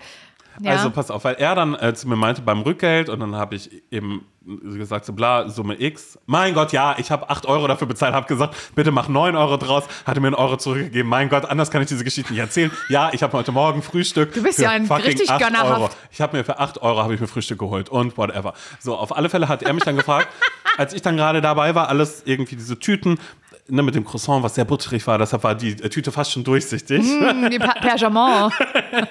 [0.60, 0.72] Ja.
[0.72, 3.56] Also pass auf, weil er dann äh, zu mir meinte beim Rückgeld und dann habe
[3.56, 6.20] ich eben gesagt, so bla, Summe X.
[6.26, 9.58] Mein Gott, ja, ich habe 8 Euro dafür bezahlt, habe gesagt, bitte mach 9 Euro
[9.58, 11.10] draus, hatte mir einen Euro zurückgegeben.
[11.10, 12.72] Mein Gott, anders kann ich diese Geschichte nicht erzählen.
[12.90, 14.34] Ja, ich habe heute Morgen Frühstück.
[14.34, 15.80] Du bist für ja ein richtig 8 gönnerhaft.
[15.80, 15.90] Euro.
[16.12, 18.54] Ich habe mir für 8 Euro habe ich mir Frühstück geholt und whatever.
[18.80, 20.28] So, auf alle Fälle hat er mich dann gefragt,
[20.78, 23.20] als ich dann gerade dabei war, alles irgendwie diese Tüten,
[23.68, 26.44] ne, mit dem Croissant, was sehr butterig war, deshalb war die äh, Tüte fast schon
[26.44, 27.02] durchsichtig.
[27.02, 28.52] Hm, die Pergamon.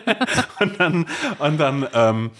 [0.61, 1.07] Und dann,
[1.39, 2.31] und dann ähm,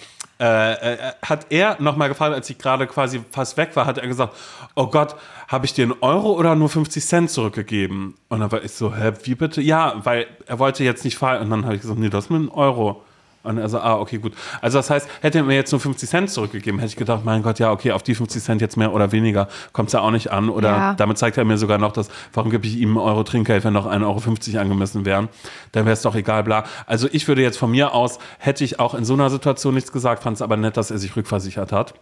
[0.43, 4.09] äh, äh, hat er nochmal gefragt, als ich gerade quasi fast weg war, hat er
[4.09, 4.35] gesagt,
[4.75, 5.15] oh Gott,
[5.47, 8.15] habe ich dir einen Euro oder nur 50 Cent zurückgegeben?
[8.29, 9.61] Und dann war ich so, hä, wie bitte?
[9.61, 11.43] Ja, weil er wollte jetzt nicht fallen.
[11.43, 13.05] Und dann habe ich gesagt, nee, das ist mir ein Euro.
[13.43, 14.35] Und er so, ah, okay, gut.
[14.61, 17.43] Also das heißt, hätte er mir jetzt nur 50 Cent zurückgegeben, hätte ich gedacht, mein
[17.43, 20.11] Gott, ja, okay, auf die 50 Cent jetzt mehr oder weniger kommt es ja auch
[20.11, 20.49] nicht an.
[20.49, 20.95] Oder Ja.
[20.95, 23.73] damit zeigt er mir sogar noch, dass, warum gebe ich ihm einen Euro Trinkgeld, wenn
[23.73, 25.29] noch 1,50 Euro angemessen wären?
[25.73, 26.65] Dann wäre es doch egal, bla.
[26.87, 29.93] Also ich würde jetzt von mir aus, hätte ich auch in so einer Situation nichts
[29.93, 31.95] gesagt, fand es aber nett, dass er sich rückversichert hat.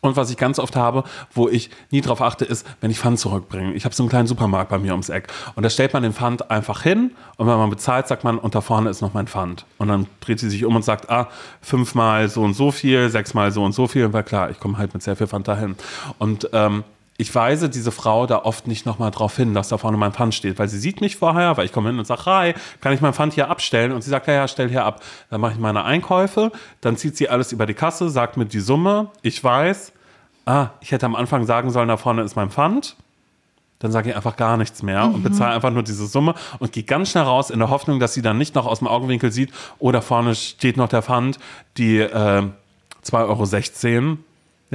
[0.00, 3.18] Und was ich ganz oft habe, wo ich nie drauf achte, ist, wenn ich Pfand
[3.18, 3.72] zurückbringe.
[3.72, 5.28] Ich habe so einen kleinen Supermarkt bei mir ums Eck.
[5.54, 8.54] Und da stellt man den Pfand einfach hin und wenn man bezahlt, sagt man, und
[8.54, 9.64] da vorne ist noch mein Pfand.
[9.78, 11.28] Und dann dreht sie sich um und sagt, ah,
[11.60, 14.04] fünfmal so und so viel, sechsmal so und so viel.
[14.04, 15.76] Und war klar, ich komme halt mit sehr viel Pfand dahin.
[16.18, 16.84] Und ähm,
[17.18, 20.34] ich weise diese Frau da oft nicht nochmal drauf hin, dass da vorne mein Pfand
[20.34, 23.00] steht, weil sie sieht mich vorher, weil ich komme hin und sage, hi, kann ich
[23.00, 23.92] mein Pfand hier abstellen?
[23.92, 25.02] Und sie sagt, ja, ja, stell hier ab.
[25.30, 28.60] Dann mache ich meine Einkäufe, dann zieht sie alles über die Kasse, sagt mir die
[28.60, 29.92] Summe, ich weiß,
[30.44, 32.96] ah, ich hätte am Anfang sagen sollen, da vorne ist mein Pfand.
[33.78, 36.82] Dann sage ich einfach gar nichts mehr und bezahle einfach nur diese Summe und gehe
[36.82, 39.52] ganz schnell raus in der Hoffnung, dass sie dann nicht noch aus dem Augenwinkel sieht,
[39.78, 41.38] oh, da vorne steht noch der Pfand,
[41.76, 42.42] die äh,
[43.04, 44.18] 2,16 Euro.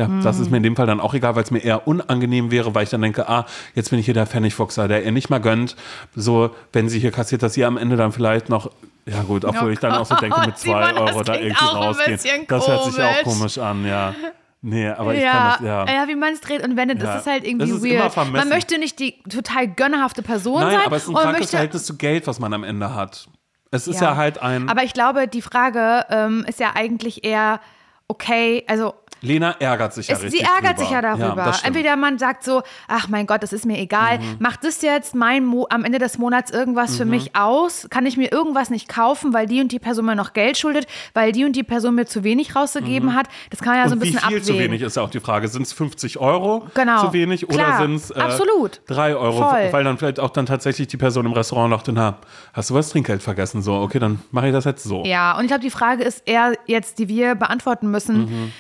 [0.01, 2.49] Ja, das ist mir in dem Fall dann auch egal, weil es mir eher unangenehm
[2.51, 5.29] wäre, weil ich dann denke, ah, jetzt bin ich hier der Pfennigfuchser, der ihr nicht
[5.29, 5.75] mal gönnt.
[6.15, 8.71] So, wenn sie hier kassiert, dass sie am Ende dann vielleicht noch,
[9.05, 11.63] ja gut, obwohl Oh ich dann auch so denke, mit zwei das Euro da irgendwie
[11.65, 12.19] rausgehen.
[12.47, 13.57] Das hört sich auch komisch.
[13.57, 14.15] an, ja.
[14.63, 16.01] Nee, aber ich ja, kann das, ja.
[16.03, 17.15] ja, wie man es dreht und wendet, Ja.
[17.15, 18.31] ist es halt irgendwie Es weird.
[18.31, 20.85] Man möchte nicht die total gönnerhafte Person Nein, sein.
[20.85, 23.27] aber es ist ein krankes Verhältnis zu Geld, was man am Ende hat.
[23.71, 24.15] Es ist ja, Ja.
[24.17, 24.69] halt ein.
[24.69, 27.59] Aber ich glaube, die Frage ähm, ist ja eigentlich eher,
[28.07, 30.79] okay, also Lena ärgert sich ja es, richtig sie ärgert drüber.
[30.79, 31.53] sich ja darüber.
[31.53, 31.67] stimmt.
[31.67, 34.37] Entweder man sagt so, ach mein Gott, das ist mir egal, Mhm.
[34.39, 37.87] macht das jetzt mein Mo am Ende des Monats irgendwas für mich aus?
[37.91, 40.87] Kann ich mir irgendwas nicht kaufen, weil die und die Person mir noch Geld schuldet,
[41.13, 43.27] weil die und die Person mir zu wenig rausgegeben hat?
[43.51, 44.01] Das kann man ja so ein Mhm.
[44.01, 44.55] Und wie bisschen viel abwägen.
[44.55, 45.47] zu wenig ist ja auch die Frage.
[45.49, 47.05] Sind es 50 Euro Genau.
[47.05, 47.77] zu wenig oder Klar.
[47.81, 48.81] sind es äh, Absolut.
[48.87, 49.47] 3 Euro?
[49.49, 49.67] Voll.
[49.71, 52.17] Weil dann vielleicht auch dann tatsächlich die Person im Restaurant dachte, na,
[52.53, 53.61] hast du was Trinkgeld vergessen?
[53.61, 55.03] So, okay, dann mache ich das jetzt so.
[55.05, 58.51] Ja, und ich glaube, die Frage ist eher jetzt, die wir beantworten müssen.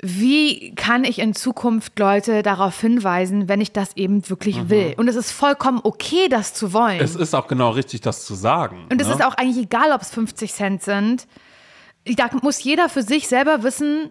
[0.00, 0.08] Mhm.
[0.20, 4.94] Wie kann ich in Zukunft Leute darauf hinweisen, wenn ich das eben wirklich will?
[4.96, 6.98] Und es ist vollkommen okay, das zu wollen.
[6.98, 7.04] Mhm.
[7.04, 8.86] Es ist auch genau richtig, das zu sagen.
[8.90, 9.14] Und es ne?
[9.14, 11.26] ist auch eigentlich egal, ob es 50 Cent sind.
[12.04, 14.10] Da muss jeder für sich selber wissen,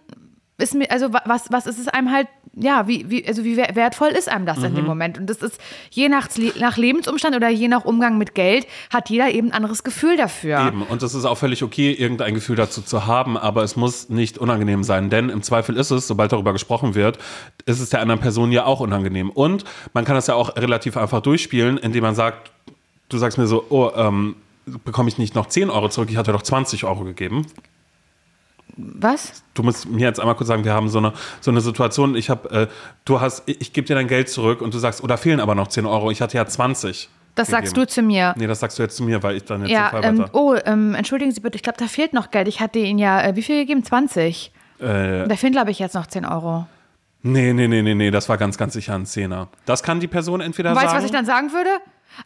[0.60, 3.56] ist mir, also wa- was, was ist es einem halt, ja, wie, wie, also wie
[3.56, 4.76] wer- wertvoll ist einem das in Mhm.
[4.76, 5.16] dem Moment?
[5.18, 9.30] Und das ist je nach, nach Lebensumstand oder je nach Umgang mit Geld, hat jeder
[9.30, 10.66] eben ein anderes Gefühl dafür.
[10.66, 10.82] Eben.
[10.82, 14.36] Und es ist auch völlig okay, irgendein Gefühl dazu zu haben, aber es muss nicht
[14.38, 17.18] unangenehm sein, denn im Zweifel ist es, sobald darüber gesprochen wird,
[17.64, 19.30] ist es der anderen Person ja auch unangenehm.
[19.30, 22.50] Und man kann das ja auch relativ einfach durchspielen, indem man sagt,
[23.08, 24.34] du sagst mir so, oh, ähm,
[24.84, 27.46] bekomme ich nicht noch 10 Euro zurück, ich hatte doch 20 Euro gegeben.
[28.78, 29.42] Was?
[29.54, 32.30] Du musst mir jetzt einmal kurz sagen, wir haben so eine, so eine Situation, ich
[32.30, 32.66] habe, äh,
[33.04, 35.40] du hast, ich, ich gebe dir dein Geld zurück und du sagst, oh, da fehlen
[35.40, 37.08] aber noch 10 Euro, ich hatte ja 20.
[37.34, 37.86] Das sagst gegeben.
[37.86, 38.34] du zu mir.
[38.36, 40.30] Nee, das sagst du jetzt zu mir, weil ich dann jetzt Ja, Fall ähm, weiter.
[40.34, 42.46] oh, ähm, entschuldigen Sie bitte, ich glaube, da fehlt noch Geld.
[42.48, 43.82] Ich hatte Ihnen ja, äh, wie viel gegeben?
[43.84, 44.52] 20.
[44.80, 46.66] Äh, Da fehlen, glaube ich, jetzt noch 10 Euro.
[47.22, 49.48] Nee, nee, nee, nee, nee, das war ganz, ganz sicher ein Zehner.
[49.66, 50.98] Das kann die Person entweder Weißt du, sagen.
[50.98, 51.70] was ich dann sagen würde?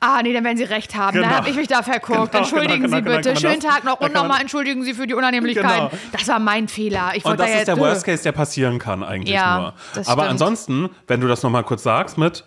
[0.00, 1.14] Ah, nee, dann werden Sie recht haben.
[1.14, 1.28] Genau.
[1.28, 2.32] Dann habe ich mich da verguckt.
[2.32, 3.28] Genau, entschuldigen genau, Sie genau, bitte.
[3.34, 5.88] genau, Schönen Tag noch da und nochmal entschuldigen Sie für die Unannehmlichkeiten.
[5.90, 6.02] Genau.
[6.12, 7.12] Das war mein Fehler.
[7.14, 9.66] Ich Und das da ist der Worst Case, der passieren kann eigentlich Ja, nur.
[10.06, 10.30] Aber stimmt.
[10.30, 12.44] ansonsten, wenn du das nochmal kurz sagst mit,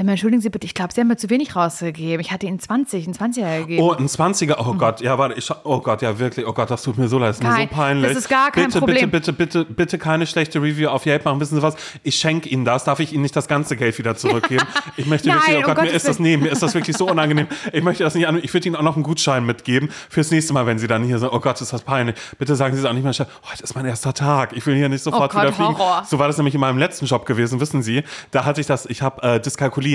[0.00, 2.20] Ähm, entschuldigen Sie bitte, ich glaube, Sie haben mir zu wenig rausgegeben.
[2.20, 3.82] Ich hatte Ihnen 20, einen 20er gegeben.
[3.82, 6.84] oh, ein 20er, oh Gott, ja, warte, ich, oh Gott, ja, wirklich, oh Gott, das
[6.84, 8.08] tut mir so leid, das ist mir so peinlich.
[8.12, 9.10] das ist gar kein bitte, Problem.
[9.10, 11.40] Bitte, bitte, bitte, bitte keine schlechte Review auf Yelp machen.
[11.40, 11.74] Wissen Sie was?
[12.04, 14.64] Ich schenke Ihnen das, darf ich Ihnen nicht das ganze Geld wieder zurückgeben?
[14.96, 16.74] Ich möchte Nein, wirklich, oh um Gott, mir Gottes ist das, nee, mir ist das
[16.74, 17.48] wirklich so unangenehm.
[17.72, 20.52] Ich möchte das nicht an, ich würde Ihnen auch noch einen Gutschein mitgeben fürs nächste
[20.52, 22.14] Mal, wenn Sie dann hier sind, oh Gott, ist das peinlich.
[22.38, 24.76] Bitte sagen Sie es auch nicht mehr, Chef, heute ist mein erster Tag, ich will
[24.76, 25.76] hier nicht sofort Oh Gott, wieder fliegen.
[25.76, 26.04] Horror.
[26.08, 28.04] So war das nämlich in meinem letzten Job gewesen, wissen Sie.
[28.30, 29.40] Da hatte ich das, ich habe äh,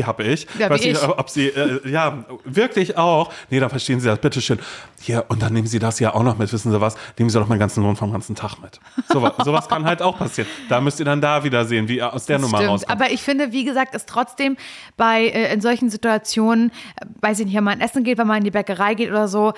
[0.01, 0.47] Dyskalkulie, habe ich.
[0.59, 1.07] Ja, Weiß nicht, ich.
[1.07, 3.31] ob Sie, äh, ja, wirklich auch.
[3.49, 4.59] Nee, dann verstehen Sie das, bitteschön.
[5.01, 6.95] Hier, und dann nehmen Sie das ja auch noch mit, wissen Sie was?
[7.17, 8.79] Nehmen Sie doch meinen ganzen Lohn vom ganzen Tag mit.
[9.11, 10.47] So, wa- sowas kann halt auch passieren.
[10.69, 13.01] Da müsst ihr dann da wieder sehen, wie ihr aus der Nummer Stimmt, rauskommt.
[13.01, 14.55] aber ich finde, wie gesagt, ist trotzdem
[14.97, 16.69] bei äh, in solchen Situationen,
[17.01, 19.27] äh, weiß ich nicht, wenn man essen geht, wenn man in die Bäckerei geht oder
[19.27, 19.53] so,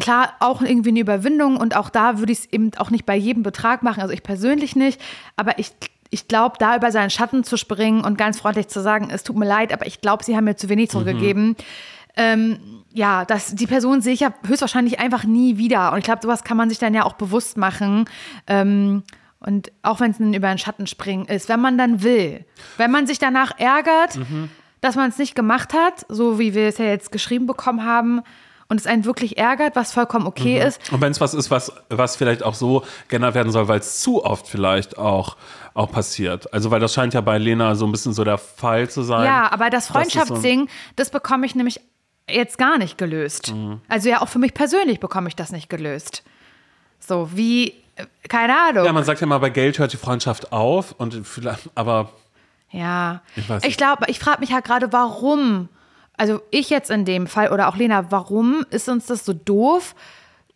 [0.00, 3.16] klar auch irgendwie eine Überwindung und auch da würde ich es eben auch nicht bei
[3.16, 5.00] jedem Betrag machen, also ich persönlich nicht,
[5.36, 5.70] aber ich
[6.12, 9.34] ich glaube, da über seinen Schatten zu springen und ganz freundlich zu sagen, es tut
[9.34, 11.56] mir leid, aber ich glaube, sie haben mir zu wenig zurückgegeben.
[12.16, 12.58] Ähm,
[12.92, 15.90] ja, das, die Person sehe ich ja höchstwahrscheinlich einfach nie wieder.
[15.90, 18.04] Und ich glaube, sowas kann man sich dann ja auch bewusst machen.
[18.46, 19.04] Ähm,
[19.40, 22.44] und auch wenn es ein über den Schatten springen ist, wenn man dann will.
[22.76, 24.18] Wenn man sich danach ärgert,
[24.82, 28.20] dass man es nicht gemacht hat, so wie wir es ja jetzt geschrieben bekommen haben,
[28.72, 31.70] und es einen wirklich ärgert, was vollkommen okay ist, Und wenn es was ist, was,
[31.90, 35.36] was vielleicht auch so geändert werden soll, weil es zu oft vielleicht auch,
[35.74, 36.50] auch passiert.
[36.54, 39.26] Also, weil das scheint ja bei Lena so ein bisschen so der Fall zu sein.
[39.26, 41.80] Ja, aber das Das ist so das bekomme ich nämlich
[42.30, 43.52] jetzt gar nicht gelöst.
[43.52, 43.82] Mhm.
[43.88, 46.22] Also ja, auch für mich persönlich bekomme ich das nicht gelöst.
[46.98, 48.86] So, wie, äh, keine Ahnung.
[48.86, 50.94] Ja, man sagt ja mal, bei Geld hört die Freundschaft auf.
[50.96, 52.10] Und vielleicht, aber
[52.70, 55.68] Ja, Ich ich glaube, ich frage mich halt gerade, warum,
[56.22, 59.96] also ich jetzt in dem Fall oder auch Lena, warum ist uns das so doof,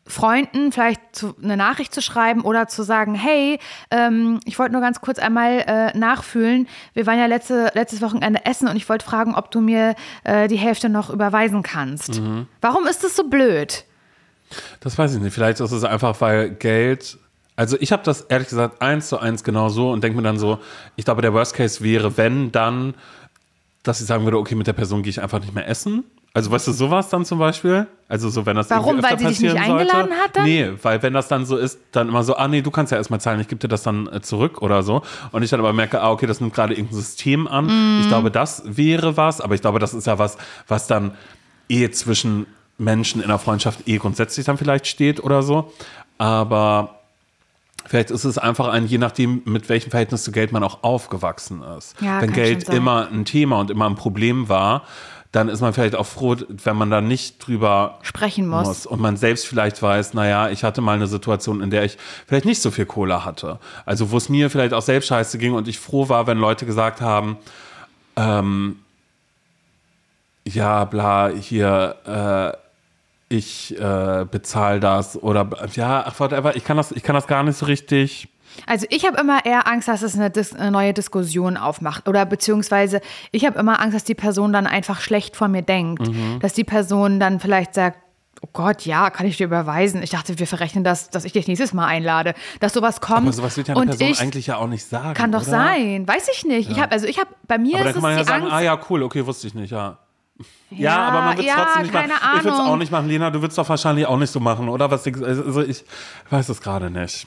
[0.06, 3.58] Freunden vielleicht zu, eine Nachricht zu schreiben oder zu sagen, hey,
[3.90, 6.68] ähm, ich wollte nur ganz kurz einmal äh, nachfühlen.
[6.94, 10.46] Wir waren ja letzte, letztes Wochenende essen und ich wollte fragen, ob du mir äh,
[10.46, 12.20] die Hälfte noch überweisen kannst.
[12.20, 12.46] Mhm.
[12.60, 13.84] Warum ist das so blöd?
[14.78, 15.34] Das weiß ich nicht.
[15.34, 17.18] Vielleicht ist es einfach, weil Geld.
[17.56, 20.38] Also ich habe das ehrlich gesagt eins zu eins genau so und denke mir dann
[20.38, 20.60] so,
[20.94, 22.94] ich glaube, der Worst Case wäre, wenn dann,
[23.86, 26.04] dass ich sagen würde, okay, mit der Person gehe ich einfach nicht mehr essen.
[26.34, 27.86] Also weißt du, sowas dann zum Beispiel?
[28.08, 29.02] Also so, wenn das Warum?
[29.02, 30.14] Weil sie dich nicht eingeladen sollte.
[30.22, 30.44] hat dann?
[30.44, 32.98] Nee, weil wenn das dann so ist, dann immer so, ah nee, du kannst ja
[32.98, 35.02] erstmal zahlen, ich gebe dir das dann äh, zurück oder so.
[35.32, 37.66] Und ich dann aber merke, ah okay, das nimmt gerade irgendein System an.
[37.66, 38.00] Mhm.
[38.02, 40.36] Ich glaube, das wäre was, aber ich glaube, das ist ja was,
[40.68, 41.12] was dann
[41.68, 42.46] eh zwischen
[42.76, 45.72] Menschen in der Freundschaft eh grundsätzlich dann vielleicht steht oder so.
[46.18, 47.00] Aber
[47.88, 51.62] Vielleicht ist es einfach ein, je nachdem, mit welchem Verhältnis zu Geld man auch aufgewachsen
[51.62, 51.94] ist.
[52.00, 54.82] Ja, Wenn Geld immer ein Thema und immer ein Problem war,
[55.32, 58.86] dann ist man vielleicht auch froh, wenn man da nicht drüber Sprechen muss.
[58.86, 62.46] Und man selbst vielleicht weiß, naja, ich hatte mal eine Situation, in der ich vielleicht
[62.46, 63.58] nicht so viel Kohle hatte.
[63.84, 66.64] Also wo es mir vielleicht auch selbst scheiße ging und ich froh war, wenn Leute
[66.64, 67.36] gesagt haben,
[68.16, 68.76] ähm,
[70.44, 72.65] ja, bla, hier, äh,
[73.28, 77.42] ich äh, bezahle das oder ja, ach, whatever, ich kann das, ich kann das gar
[77.42, 78.28] nicht so richtig
[78.66, 82.08] Also ich habe immer eher Angst, dass es eine, Dis eine neue Diskussion aufmacht.
[82.08, 83.00] Oder beziehungsweise
[83.32, 86.06] ich habe immer Angst, dass die Person dann einfach schlecht von mir denkt.
[86.06, 86.38] Mhm.
[86.40, 87.98] Dass die Person dann vielleicht sagt,
[88.42, 90.02] oh Gott, ja, kann ich dir überweisen.
[90.02, 92.34] Ich dachte, wir verrechnen das, dass ich dich nächstes Mal einlade.
[92.60, 93.22] Dass sowas kommt.
[93.22, 95.14] Aber sowas wird ja eine und Person ich, eigentlich ja auch nicht sagen.
[95.14, 95.50] Kann doch oder?
[95.50, 96.06] sein.
[96.06, 96.70] Weiß ich nicht.
[96.70, 98.42] Ich habe, also ich habe, bei mir Aber dann ist kann man ja die sagen,
[98.44, 98.54] Angst.
[98.54, 99.98] ah ja, cool, okay, wusste ich nicht, ja.
[100.70, 102.10] Ja, Ja, aber man wird es ja, trotzdem nicht machen.
[102.10, 102.78] Ich würde es auch Ahnung.
[102.78, 103.08] nicht machen.
[103.08, 104.90] Lena, du würdest doch wahrscheinlich auch nicht so machen, oder?
[104.90, 105.24] Was du?
[105.24, 105.84] Also ich
[106.30, 107.26] weiß es gerade nicht.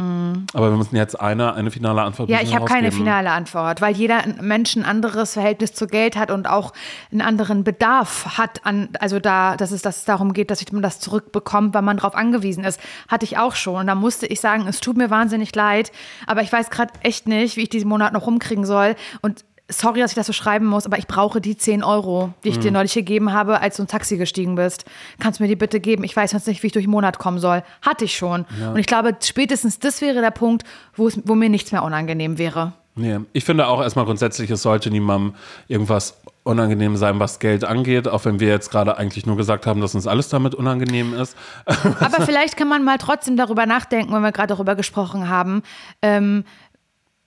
[0.00, 2.32] Aber wir müssen jetzt eine, eine finale Antwort Mm.
[2.32, 6.30] Ja, ich habe keine finale Antwort, weil jeder Mensch ein anderes Verhältnis zu Geld hat
[6.30, 6.72] und auch
[7.10, 10.82] einen anderen Bedarf hat, an, also da, dass es, dass es darum geht, dass man
[10.82, 12.78] das zurückbekommt, weil man darauf angewiesen ist.
[13.08, 13.74] Hatte ich auch schon.
[13.76, 15.90] Und da musste ich sagen, es tut mir wahnsinnig leid,
[16.28, 18.94] aber ich weiß gerade echt nicht, wie ich diesen Monat noch rumkriegen soll.
[19.20, 22.48] Und sorry, dass ich das so schreiben muss, aber ich brauche die 10 Euro, die
[22.48, 22.60] ich Mhm.
[22.62, 24.84] dir neulich gegeben habe, als du ins Taxi gestiegen bist.
[25.20, 26.04] Kannst du mir die bitte geben?
[26.04, 27.62] Ich weiß sonst nicht, wie ich durch den Monat kommen soll.
[27.82, 28.46] Hatte ich schon.
[28.72, 30.64] Und ich glaube, spätestens das wäre der Punkt,
[30.96, 32.72] wo, es, wo mir nichts mehr unangenehm wäre.
[32.94, 35.34] Nee, ich finde auch erstmal grundsätzlich, es sollte niemandem
[35.68, 39.80] irgendwas unangenehm sein, was Geld angeht, auch wenn wir jetzt gerade eigentlich nur gesagt haben,
[39.80, 41.36] dass uns alles damit unangenehm ist.
[41.66, 45.62] Aber vielleicht kann man mal trotzdem darüber nachdenken, wenn wir gerade darüber gesprochen haben,
[46.02, 46.44] ähm,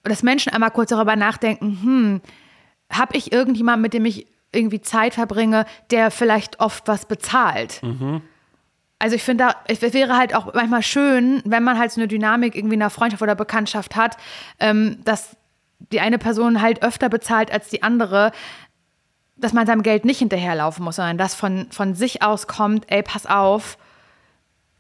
[0.04, 2.22] dass Menschen einmal kurz darüber nachdenken, hm,
[2.92, 7.82] habe ich irgendjemanden, mit dem ich irgendwie Zeit verbringe, der vielleicht oft was bezahlt?
[9.00, 12.56] Also ich finde, es wäre halt auch manchmal schön, wenn man halt so eine Dynamik
[12.56, 14.18] irgendwie in einer Freundschaft oder Bekanntschaft hat,
[14.60, 15.36] ähm, dass
[15.92, 18.32] die eine Person halt öfter bezahlt als die andere,
[19.38, 23.02] dass man seinem Geld nicht hinterherlaufen muss, sondern dass von, von sich aus kommt, ey,
[23.02, 23.78] pass auf,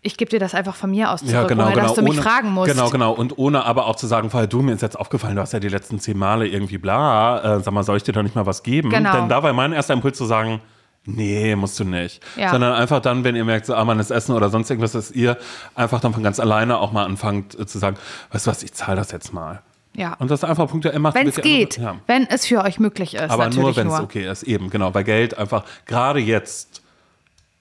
[0.03, 1.85] ich gebe dir das einfach von mir aus zurück, Ja, genau, ohne genau.
[1.87, 2.71] dass du mich ohne, fragen musst.
[2.71, 3.11] Genau, genau.
[3.11, 5.59] Und ohne aber auch zu sagen, weil du mir ist jetzt aufgefallen, du hast ja
[5.59, 8.45] die letzten zehn Male irgendwie bla, äh, sag mal, soll ich dir da nicht mal
[8.47, 8.89] was geben?
[8.89, 9.13] Genau.
[9.13, 10.59] Denn da war mein erster Impuls zu sagen,
[11.05, 12.23] nee, musst du nicht.
[12.35, 12.49] Ja.
[12.49, 15.11] Sondern einfach dann, wenn ihr merkt, so, ah, man ist Essen oder sonst irgendwas, dass
[15.11, 15.37] ihr
[15.75, 17.97] einfach dann von ganz alleine auch mal anfangt äh, zu sagen,
[18.31, 19.61] weißt du was, ich zahle das jetzt mal.
[19.95, 20.15] Ja.
[20.19, 21.97] Und das einfach Punkte macht Wenn es geht, Ja.
[22.07, 23.29] wenn es für euch möglich ist.
[23.29, 24.89] Aber nur, wenn es okay ist, eben, genau.
[24.91, 26.81] Bei Geld einfach gerade jetzt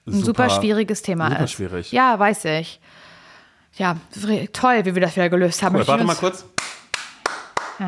[0.07, 1.51] Ein super, schwieriges Thema super ist.
[1.51, 1.91] schwierig.
[1.91, 2.79] Ja, weiß ich.
[3.75, 3.95] Ja,
[4.51, 5.75] toll, wie wir das wieder gelöst haben.
[5.75, 6.45] Cool, warte mal kurz.
[7.79, 7.87] Ja.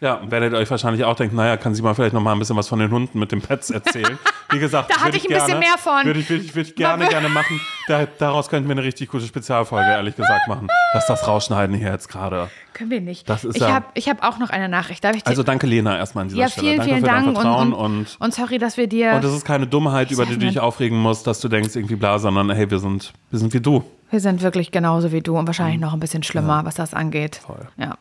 [0.00, 2.38] Ja, werdet ihr euch wahrscheinlich auch denken, naja, kann sie mal vielleicht noch mal ein
[2.38, 4.18] bisschen was von den Hunden mit den Pets erzählen.
[4.50, 6.04] Wie gesagt, Da hatte ich ein bisschen gerne, mehr von.
[6.04, 7.58] Würde ich, würde ich, würde ich gerne, gerne machen.
[7.88, 10.68] Da, daraus könnten wir eine richtig gute Spezialfolge, ehrlich gesagt, machen.
[10.92, 12.50] Dass das Rausschneiden hier jetzt gerade.
[12.74, 13.28] Können wir nicht.
[13.30, 15.02] Das ist ich ja- habe ich hab auch noch eine Nachricht.
[15.02, 15.28] Darf ich dir?
[15.30, 16.66] Also danke, Lena, erstmal an dieser ja, Stelle.
[16.66, 17.36] vielen, danke vielen für dein Dank.
[17.36, 19.12] Vertrauen und, und, und, und sorry, dass wir dir.
[19.14, 21.96] und es ist keine Dummheit, über die du dich aufregen musst, dass du denkst, irgendwie
[21.96, 23.82] bla, sondern hey, wir sind, wir sind wie du.
[24.10, 27.40] Wir sind wirklich genauso wie du und wahrscheinlich noch ein bisschen schlimmer, was das angeht.
[27.42, 27.46] Mhm.
[27.46, 27.68] Voll.
[27.78, 27.96] Ja.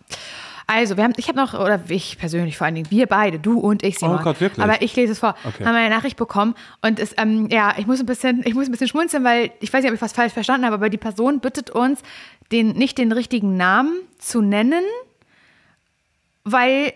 [0.67, 3.60] Also, wir haben, ich habe noch, oder ich persönlich vor allen Dingen, wir beide, du
[3.60, 4.19] und ich, Simon.
[4.19, 4.63] Oh Gott, wirklich?
[4.63, 5.36] Aber ich lese es vor.
[5.43, 5.63] Okay.
[5.63, 8.67] Haben wir eine Nachricht bekommen und es, ähm, ja, ich muss ein bisschen, ich muss
[8.67, 10.97] ein bisschen schmunzeln, weil ich weiß nicht, ob ich was falsch verstanden habe, aber die
[10.97, 12.01] Person bittet uns,
[12.51, 14.84] den, nicht den richtigen Namen zu nennen,
[16.43, 16.93] weil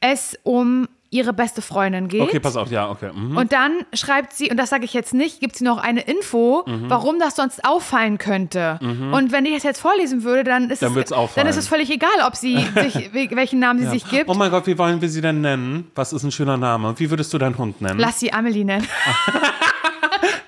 [0.00, 2.20] es um ihre beste Freundin geht.
[2.22, 3.10] Okay, pass auf, ja, okay.
[3.14, 3.36] Mhm.
[3.36, 6.64] Und dann schreibt sie, und das sage ich jetzt nicht, gibt sie noch eine Info,
[6.66, 6.90] Mhm.
[6.90, 8.78] warum das sonst auffallen könnte.
[8.82, 11.90] Und wenn ich das jetzt vorlesen würde, dann ist, Dann es, dann ist es völlig
[11.90, 14.28] egal, ob sie sich, welchen Namen sie sich gibt.
[14.28, 15.90] Oh mein Gott, wie wollen wir sie denn nennen?
[15.94, 16.94] Was ist ein schöner Name?
[16.98, 17.98] Wie würdest du deinen Hund nennen?
[18.00, 18.86] Lass sie Amelie nennen.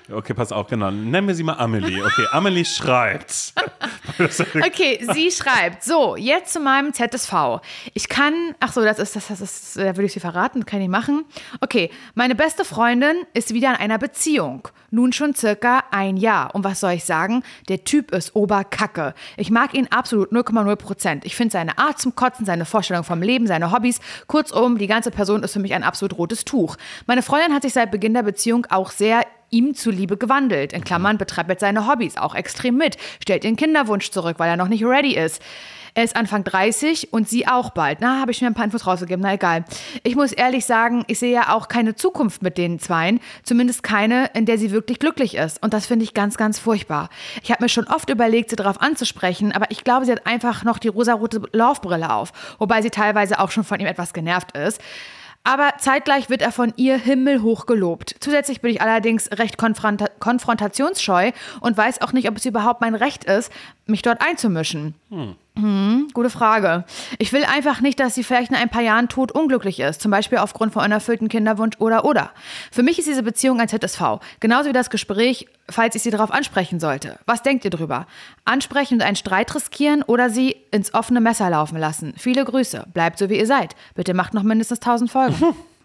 [0.09, 0.89] Okay, pass auf, genau.
[0.89, 2.01] Nennen wir sie mal Amelie.
[2.01, 3.53] Okay, Amelie schreibt.
[4.67, 7.61] Okay, sie schreibt, so, jetzt zu meinem ZSV.
[7.93, 10.81] Ich kann, ach so, das ist, das, das ist, da würde ich sie verraten, kann
[10.81, 11.25] ich machen.
[11.61, 14.67] Okay, meine beste Freundin ist wieder in einer Beziehung.
[14.89, 16.55] Nun schon circa ein Jahr.
[16.55, 17.43] Und was soll ich sagen?
[17.67, 19.13] Der Typ ist Oberkacke.
[19.35, 21.25] Ich mag ihn absolut 0,0 Prozent.
[21.25, 23.99] Ich finde seine Art zum Kotzen, seine Vorstellung vom Leben, seine Hobbys.
[24.27, 26.77] Kurzum, die ganze Person ist für mich ein absolut rotes Tuch.
[27.05, 30.73] Meine Freundin hat sich seit Beginn der Beziehung auch sehr ihm zuliebe gewandelt.
[30.73, 34.57] In Klammern betreibt jetzt seine Hobbys auch extrem mit, stellt den Kinderwunsch zurück, weil er
[34.57, 35.41] noch nicht ready ist.
[35.97, 38.01] Er ist Anfang 30 und sie auch bald.
[38.01, 39.65] Na, habe ich mir ein paar Infos rausgegeben, na egal.
[40.03, 43.19] Ich muss ehrlich sagen, ich sehe ja auch keine Zukunft mit den Zweien.
[43.41, 45.63] Zumindest keine, in der sie wirklich glücklich ist.
[45.63, 47.09] Und das finde ich ganz, ganz furchtbar.
[47.41, 50.63] Ich habe mir schon oft überlegt, sie darauf anzusprechen, aber ich glaube, sie hat einfach
[50.63, 52.31] noch die rosarote Laufbrille auf.
[52.59, 54.79] Wobei sie teilweise auch schon von ihm etwas genervt ist.
[55.47, 58.17] Aber zeitgleich wird er von ihr himmelhoch gelobt.
[58.19, 61.31] Zusätzlich bin ich allerdings recht konfronta konfrontationsscheu
[61.61, 63.49] und weiß auch nicht, ob es überhaupt mein Recht ist,
[63.85, 64.93] mich dort einzumischen.
[65.09, 65.35] Hm,
[66.13, 66.85] gute Frage.
[67.17, 70.11] Ich will einfach nicht, dass sie vielleicht in ein paar Jahren tot unglücklich ist, zum
[70.11, 72.31] Beispiel aufgrund von unerfüllten Kinderwunsch oder oder.
[72.71, 76.31] Für mich ist diese Beziehung ein ZSV, genauso wie das Gespräch, falls ich sie darauf
[76.31, 77.19] ansprechen sollte.
[77.25, 78.07] Was denkt ihr drüber?
[78.45, 82.13] Ansprechen und einen Streit riskieren oder sie ins offene Messer laufen lassen?
[82.17, 82.85] Viele Grüße.
[82.93, 83.75] Bleibt so wie ihr seid.
[83.95, 85.35] Bitte macht noch mindestens 1000 Folgen.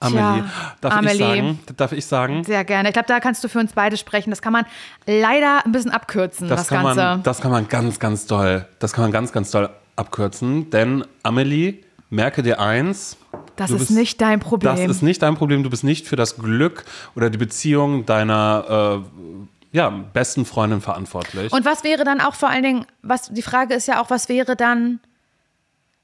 [0.00, 0.42] Amelie.
[0.42, 0.44] Tja,
[0.80, 1.12] darf Amelie.
[1.12, 1.58] ich sagen?
[1.76, 2.44] Darf ich sagen?
[2.44, 2.88] Sehr gerne.
[2.88, 4.30] Ich glaube, da kannst du für uns beide sprechen.
[4.30, 4.64] Das kann man
[5.06, 7.00] leider ein bisschen abkürzen, das, Das kann, Ganze.
[7.00, 8.66] man, das kann man ganz, ganz doll.
[8.78, 10.70] Das kann man ganz, ganz doll abkürzen.
[10.70, 11.74] Denn Amelie,
[12.08, 13.18] merke dir eins.
[13.56, 14.74] das du ist bist- nicht dein Problem.
[14.74, 15.62] Das ist nicht dein Problem.
[15.62, 16.84] Du bist nicht für das Glück
[17.14, 21.52] oder die Beziehung deiner äh, ja, besten Freundin verantwortlich.
[21.52, 24.28] Und was wäre dann auch vor allen Dingen, was die Frage ist ja auch, was
[24.28, 24.98] wäre dann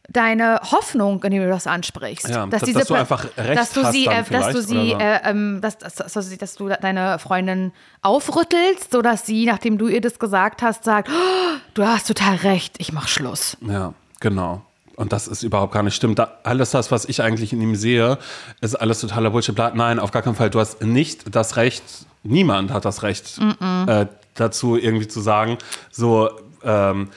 [0.09, 2.29] deine Hoffnung, indem du das ansprichst?
[2.29, 4.99] Ja, dass- dass du einfach recht dass du hast sie, äh, dass du sie, so.
[4.99, 9.88] äh, ähm, dass, dass, dass, dass, dass du deine Freundin aufrüttelst, sodass sie, nachdem du
[9.88, 13.57] ihr das gesagt hast, sagt, oh, du hast total recht, ich mach Schluss.
[13.61, 14.62] Ja, genau.
[14.97, 16.19] Und das ist überhaupt gar nicht stimmt.
[16.19, 18.16] Da, alles das, was ich eigentlich in ihm sehe,
[18.62, 19.55] ist alles totaler Bullshit.
[19.75, 20.49] Nein, auf gar keinen Fall.
[20.49, 21.83] Du hast nicht das Recht,
[22.23, 23.38] niemand hat das Recht
[23.87, 25.59] äh, dazu, irgendwie zu sagen,
[25.90, 26.31] so,
[26.64, 27.11] ähm,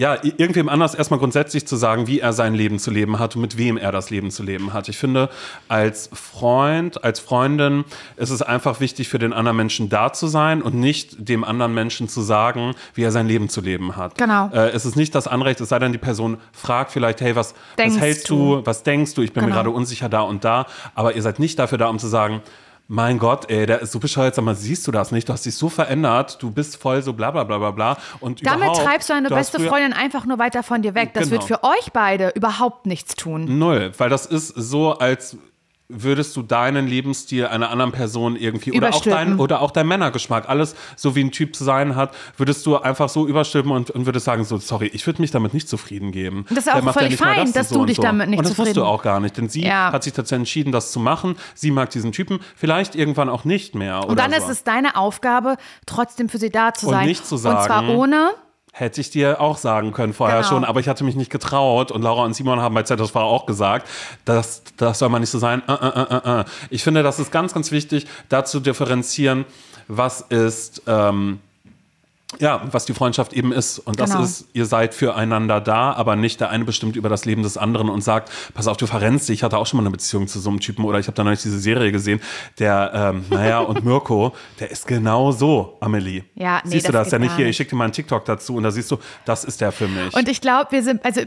[0.00, 3.42] ja, irgendwem anders erstmal grundsätzlich zu sagen, wie er sein Leben zu leben hat und
[3.42, 4.88] mit wem er das Leben zu leben hat.
[4.88, 5.28] Ich finde,
[5.68, 7.84] als Freund, als Freundin
[8.16, 11.74] ist es einfach wichtig für den anderen Menschen da zu sein und nicht dem anderen
[11.74, 14.16] Menschen zu sagen, wie er sein Leben zu leben hat.
[14.16, 14.48] Genau.
[14.54, 17.52] Äh, es ist nicht das Anrecht, es sei denn, die Person fragt vielleicht, hey, was,
[17.76, 18.62] was hältst du?
[18.64, 19.64] was denkst du, ich bin mir Genau.
[19.64, 22.40] gerade unsicher da und da, aber ihr seid nicht dafür da, um zu sagen,
[22.92, 25.28] mein Gott, ey, der ist so bescheuert, sag mal, siehst du das nicht?
[25.28, 27.96] Du hast dich so verändert, du bist voll so bla bla bla bla bla.
[28.18, 31.10] Und Damit treibst du deine beste Freundin einfach nur weiter von dir weg.
[31.14, 31.32] Das Genau.
[31.40, 33.58] wird für euch beide überhaupt nichts tun.
[33.60, 35.36] Null, weil das ist so, als
[35.90, 40.48] würdest du deinen Lebensstil einer anderen Person irgendwie oder auch, dein, oder auch dein Männergeschmack,
[40.48, 44.06] alles so wie ein Typ zu sein hat, würdest du einfach so überstülpen und, und
[44.06, 46.44] würdest sagen, so, sorry, ich würde mich damit nicht zufrieden geben.
[46.50, 48.02] Das ist auch völlig mal fein, und dass so du dich so.
[48.02, 49.92] damit nicht Und das musst du zufrieden- auch gar nicht, denn sie Ja.
[49.92, 51.36] hat sich dazu entschieden, das zu machen.
[51.54, 54.06] Sie mag diesen Typen, vielleicht irgendwann auch nicht mehr.
[54.06, 57.06] Und dann ist es deine Aufgabe, trotzdem für sie da zu Und sein.
[57.06, 58.30] nicht zu Und zwar sagen, ohne.
[58.72, 60.48] Hätte ich dir auch sagen können vorher Genau.
[60.48, 63.44] schon, aber ich hatte mich nicht getraut und Laura und Simon haben bei ZSV auch
[63.46, 63.88] gesagt,
[64.24, 65.62] das, das soll man nicht so sein.
[65.68, 66.44] Äh, äh, äh, äh, äh.
[66.70, 69.44] Ich finde, das ist ganz, ganz wichtig, da zu differenzieren,
[69.88, 71.40] was ist, ähm,
[72.38, 73.78] ja, was die Freundschaft eben ist.
[73.80, 74.22] Und das Genau.
[74.22, 77.88] ist, ihr seid füreinander da, aber nicht der eine bestimmt über das Leben des anderen
[77.88, 79.40] und sagt, pass auf, du verrennst dich.
[79.40, 81.24] Ich hatte auch schon mal eine Beziehung zu so einem Typen oder ich habe da
[81.24, 82.20] neulich diese Serie gesehen,
[82.58, 86.22] der, ähm, naja, und Mirko, der ist genau so, Amelie.
[86.34, 87.46] Ja, nee, Siehst du das das ja nicht hier?
[87.46, 89.88] Ich schicke dir mal einen TikTok dazu und da siehst du, das ist der für
[89.88, 90.14] mich.
[90.14, 91.22] Und ich glaube, wir sind, also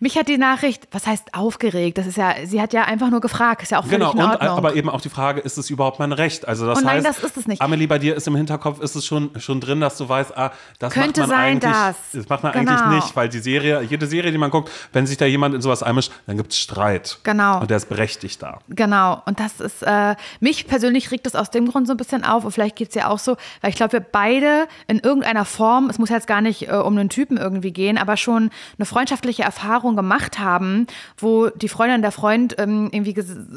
[0.00, 1.98] mich hat die Nachricht, was heißt aufgeregt?
[1.98, 4.18] Das ist ja, sie hat ja einfach nur gefragt, ist ja auch völlig Genau, in
[4.18, 4.48] und, Ordnung.
[4.56, 6.48] aber eben auch die Frage, ist es überhaupt mein Recht?
[6.48, 7.60] Also das Oh nein, heißt, das ist es nicht.
[7.62, 10.52] Amelie, bei dir ist im Hinterkopf, ist es schon, schon drin, dass du weißt, ah,
[10.78, 11.96] das Könnte macht man sein, eigentlich, dass.
[12.12, 12.72] das macht man Genau.
[12.72, 15.60] eigentlich nicht, weil die Serie, jede Serie, die man guckt, wenn sich da jemand in
[15.62, 17.18] sowas einmischt, dann gibt es Streit.
[17.22, 17.60] Genau.
[17.60, 18.58] Und der ist berechtigt da.
[18.68, 22.24] Genau, und das ist, äh, mich persönlich regt das aus dem Grund so ein bisschen
[22.24, 25.44] auf und vielleicht geht es ja auch so, weil ich glaube, wir beide in irgendeiner
[25.44, 28.86] Form, es muss jetzt gar nicht äh, um einen Typen irgendwie gehen, aber schon eine
[28.86, 30.86] freundschaftliche Erfahrung gemacht haben,
[31.18, 33.14] wo die Freundin, der Freund ähm, irgendwie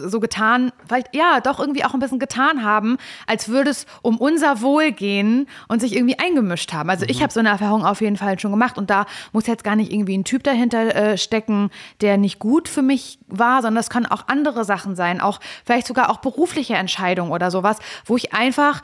[0.07, 4.17] so getan, vielleicht ja, doch irgendwie auch ein bisschen getan haben, als würde es um
[4.17, 6.89] unser Wohl gehen und sich irgendwie eingemischt haben.
[6.89, 9.63] Also ich habe so eine Erfahrung auf jeden Fall schon gemacht und da muss jetzt
[9.63, 11.69] gar nicht irgendwie ein Typ dahinter äh, stecken,
[12.01, 15.87] der nicht gut für mich war, sondern das können auch andere Sachen sein, auch vielleicht
[15.87, 18.81] sogar auch berufliche Entscheidungen oder sowas, wo ich einfach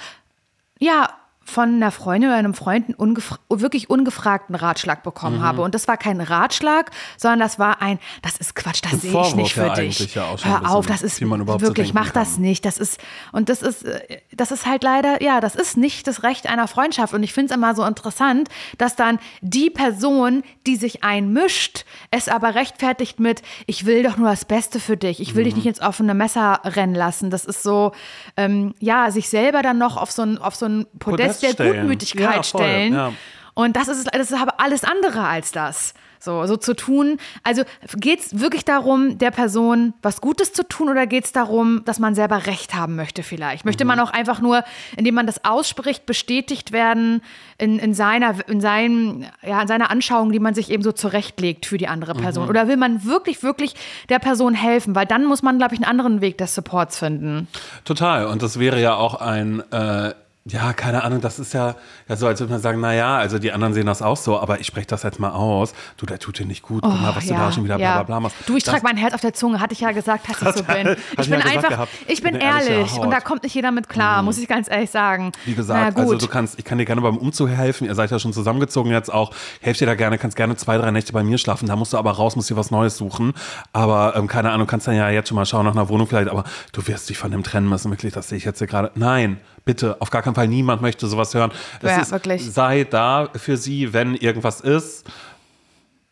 [0.79, 1.09] ja
[1.43, 5.41] von einer Freundin oder einem Freund einen ungefra wirklich ungefragten Ratschlag bekommen Mhm.
[5.43, 5.61] habe.
[5.63, 9.21] Und das war kein Ratschlag, sondern das war ein, das ist Quatsch, das Ein sehe
[9.21, 10.15] ich nicht für ja dich.
[10.15, 11.25] ja Hör auf, das ist so
[11.61, 12.63] wirklich, mach das nicht.
[12.63, 12.99] Das ist,
[13.31, 13.85] und das ist,
[14.31, 17.13] das ist halt leider, ja, das ist nicht das Recht einer Freundschaft.
[17.13, 22.29] Und ich finde es immer so interessant, dass dann die Person, die sich einmischt, es
[22.29, 25.19] aber rechtfertigt mit, ich will doch nur das Beste für dich.
[25.19, 25.57] Ich will dich Mhm.
[25.59, 27.29] nicht ins offene Messer rennen lassen.
[27.31, 27.91] Das ist so,
[28.37, 31.73] ähm, ja, sich selber dann noch auf so ein, auf so ein Podest, Podest der.
[31.73, 32.93] Gutmütigkeit Ja, stellen.
[32.93, 33.13] ja.
[33.53, 35.93] Und das ist, das ist aber alles andere als das.
[36.23, 37.17] So, so zu tun.
[37.43, 37.63] Also
[37.95, 41.97] geht es wirklich darum, der Person was Gutes zu tun oder geht es darum, dass
[41.97, 43.65] man selber Recht haben möchte vielleicht?
[43.65, 44.63] Möchte man auch einfach nur,
[44.95, 47.23] indem man das ausspricht, bestätigt werden
[47.57, 51.65] in, in, seiner, in, seinen, ja, in seiner Anschauung, die man sich eben so zurechtlegt
[51.65, 52.47] für die andere Person?
[52.47, 53.73] Oder will man wirklich, wirklich
[54.09, 54.93] der Person helfen?
[54.93, 57.47] Weil dann muss man, glaube ich, einen anderen Weg des Supports finden.
[57.83, 58.27] Total.
[58.27, 60.13] Und das wäre ja auch ein, äh,
[60.45, 61.75] ja, keine Ahnung, das ist ja,
[62.09, 64.59] ja so, als würde man sagen, naja, also die anderen sehen das auch so, aber
[64.59, 65.73] ich spreche das jetzt mal aus.
[65.97, 66.81] Du, der tut dir nicht gut.
[66.81, 68.37] Guck mal, was du da schon wieder bla bla bla machst.
[68.47, 70.63] Du, ich trage mein Herz auf der Zunge, hatte ich ja gesagt, dass ich so
[70.63, 70.95] bin.
[71.19, 71.91] Ich ja bin gesagt einfach, gehabt.
[72.07, 75.31] ich bin ehrlich und da kommt nicht jeder mit klar, muss ich ganz ehrlich sagen.
[75.45, 77.85] Wie gesagt, also du kannst, ich kann dir gerne beim Umzug helfen.
[77.85, 79.31] Ihr seid ja schon zusammengezogen jetzt auch.
[79.61, 81.67] Helft dir da gerne, kannst gerne zwei, drei Nächte bei mir schlafen.
[81.67, 83.33] Da musst du aber raus, musst dir was Neues suchen.
[83.73, 86.29] Aber ähm, keine Ahnung, kannst dann ja jetzt schon mal schauen nach einer Wohnung vielleicht.
[86.29, 87.91] Aber du wirst dich von dem trennen müssen.
[87.91, 88.91] Wirklich, das sehe ich jetzt hier gerade.
[88.95, 90.47] Nein, bitte, auf gar keinen Fall.
[90.47, 91.51] Niemand möchte sowas hören.
[91.81, 92.51] Es Ja, ist, wirklich.
[92.51, 95.05] Sei da für sie, wenn irgendwas ist.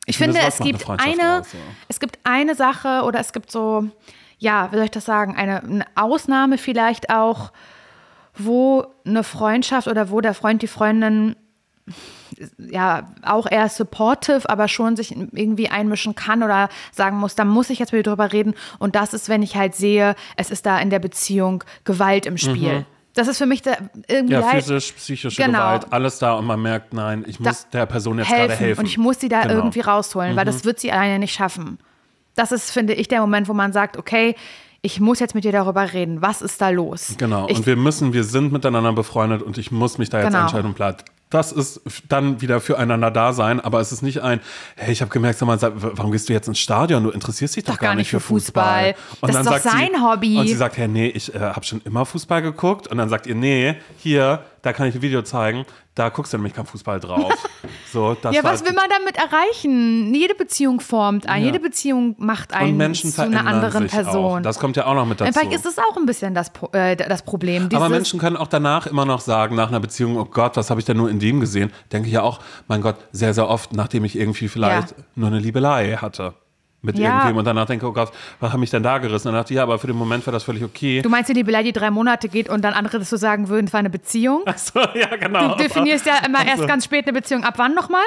[0.05, 1.59] Ich finde, finde, es eine gibt eine, aus, ja.
[1.87, 3.87] es gibt eine Sache oder es gibt so,
[4.39, 7.51] ja, wie soll ich das sagen, eine, eine Ausnahme vielleicht auch,
[8.35, 11.35] wo eine Freundschaft oder wo der Freund die Freundin
[12.57, 17.69] ja auch eher supportive, aber schon sich irgendwie einmischen kann oder sagen muss, da muss
[17.69, 18.55] ich jetzt wieder drüber reden.
[18.77, 22.37] Und das ist, wenn ich halt sehe, es ist da in der Beziehung Gewalt im
[22.37, 22.79] Spiel.
[22.79, 22.85] Mhm.
[23.19, 23.73] Das ist für mich da
[24.07, 24.33] irgendwie.
[24.33, 25.59] Ja, physisch, psychische genau.
[25.59, 28.59] Gewalt, alles da und man merkt, nein, ich muss da der Person jetzt helfen gerade
[28.59, 28.79] helfen.
[28.79, 29.55] Und ich muss sie da genau.
[29.55, 30.37] irgendwie rausholen, mhm.
[30.37, 31.79] weil das wird sie alleine nicht schaffen.
[32.35, 34.35] Das ist, finde ich, der Moment, wo man sagt, okay,
[34.81, 36.21] ich muss jetzt mit dir darüber reden.
[36.21, 37.15] Was ist da los?
[37.17, 37.49] Genau.
[37.49, 40.43] Ich, und wir müssen, wir sind miteinander befreundet und ich muss mich da jetzt genau.
[40.43, 44.39] entscheiden und bleibt das ist dann wieder füreinander da sein, aber es ist nicht ein,
[44.75, 47.03] hey, ich habe gemerkt, sag mal, warum gehst du jetzt ins Stadion?
[47.03, 48.95] Du interessierst dich doch, doch gar, nicht für Fußball.
[48.95, 49.19] Fußball.
[49.21, 50.37] Und das dann ist doch sein sie, Hobby.
[50.37, 52.87] Und sie sagt, hey, nee, ich äh, habe schon immer Fußball geguckt.
[52.87, 55.65] Und dann sagt ihr, nee, hier, da kann ich ein Video zeigen,
[55.99, 57.33] da guckst du nämlich kein Fußball drauf.
[57.91, 60.13] So, ja, was will man damit erreichen?
[60.13, 61.47] Jede Beziehung formt einen, ja.
[61.47, 64.39] jede Beziehung macht einen Menschen zu einer anderen Person.
[64.39, 64.41] Auch.
[64.43, 65.33] Das kommt ja auch noch mit dazu.
[65.33, 67.67] Vielleicht ist es auch ein bisschen das, äh, das Problem.
[67.73, 70.79] Aber Menschen können auch danach immer noch sagen, nach einer Beziehung, oh Gott, was habe
[70.79, 71.71] ich denn nur in dem gesehen?
[71.91, 74.97] Denke ich ja auch, mein Gott, sehr, sehr oft, nachdem ich irgendwie vielleicht ja.
[75.15, 76.35] nur eine Liebelei hatte
[76.81, 77.17] mit ja.
[77.17, 79.27] irgendwem und danach denke, oh Gott, was hat mich denn da gerissen?
[79.27, 81.01] Und dann dachte ich, ja, aber für den Moment war das völlig okay.
[81.01, 83.67] Du meinst, die Belei, die drei Monate geht und dann andere das so sagen würden,
[83.67, 84.43] es war eine Beziehung?
[84.45, 85.49] Ach so, ja, genau.
[85.49, 87.43] Du definierst ja immer erst ganz spät eine Beziehung.
[87.43, 88.01] Ab wann nochmal?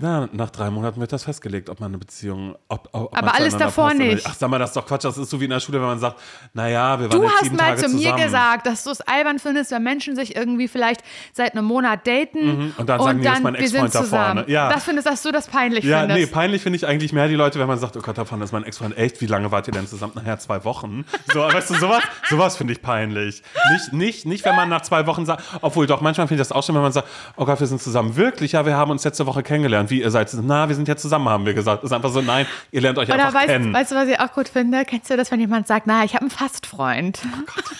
[0.00, 3.56] Na, nach drei Monaten wird das festgelegt, ob man eine Beziehung, ob, ob Aber alles
[3.56, 4.14] davor nicht.
[4.14, 4.26] nicht.
[4.26, 5.04] Ach, sag mal, das ist doch Quatsch.
[5.04, 6.20] Das ist so wie in der Schule, wenn man sagt,
[6.54, 7.92] naja, wir waren du jetzt sieben Tage zusammen.
[7.92, 10.68] Du hast mal zu mir gesagt, dass du es albern findest, wenn Menschen sich irgendwie
[10.68, 12.74] vielleicht seit einem Monat daten mhm.
[12.76, 14.44] und dann sagen, und nee, ist mein Ex-Freund da vorne.
[14.48, 14.72] Ja.
[14.72, 16.20] Das findest dass du das peinlich ja, findest.
[16.20, 18.24] Ja, nee, peinlich finde ich eigentlich mehr die Leute, wenn man sagt, oh Gott, da
[18.24, 18.96] vorne ist mein Ex-Freund.
[18.96, 20.12] Echt, wie lange wart ihr denn zusammen?
[20.14, 21.04] Nachher zwei Wochen.
[21.32, 23.42] So, weißt du, sowas, sowas finde ich peinlich.
[23.72, 26.54] Nicht, nicht, nicht, wenn man nach zwei Wochen sagt, obwohl doch, manchmal finde ich das
[26.54, 28.16] auch schon, wenn man sagt, oh Gott, wir sind zusammen.
[28.16, 28.52] Wirklich?
[28.52, 29.87] Ja, wir haben uns letzte Woche kennengelernt.
[29.90, 31.82] Wie, ihr seid, na, wir sind ja zusammen, haben wir gesagt.
[31.82, 33.72] Das ist einfach so, nein, ihr lernt euch Oder einfach weißt, kennen.
[33.72, 34.84] Weißt du, was ich auch gut finde?
[34.84, 37.20] Kennst du das, wenn jemand sagt, na, ich habe einen Fastfreund?
[37.24, 37.64] Oh Gott.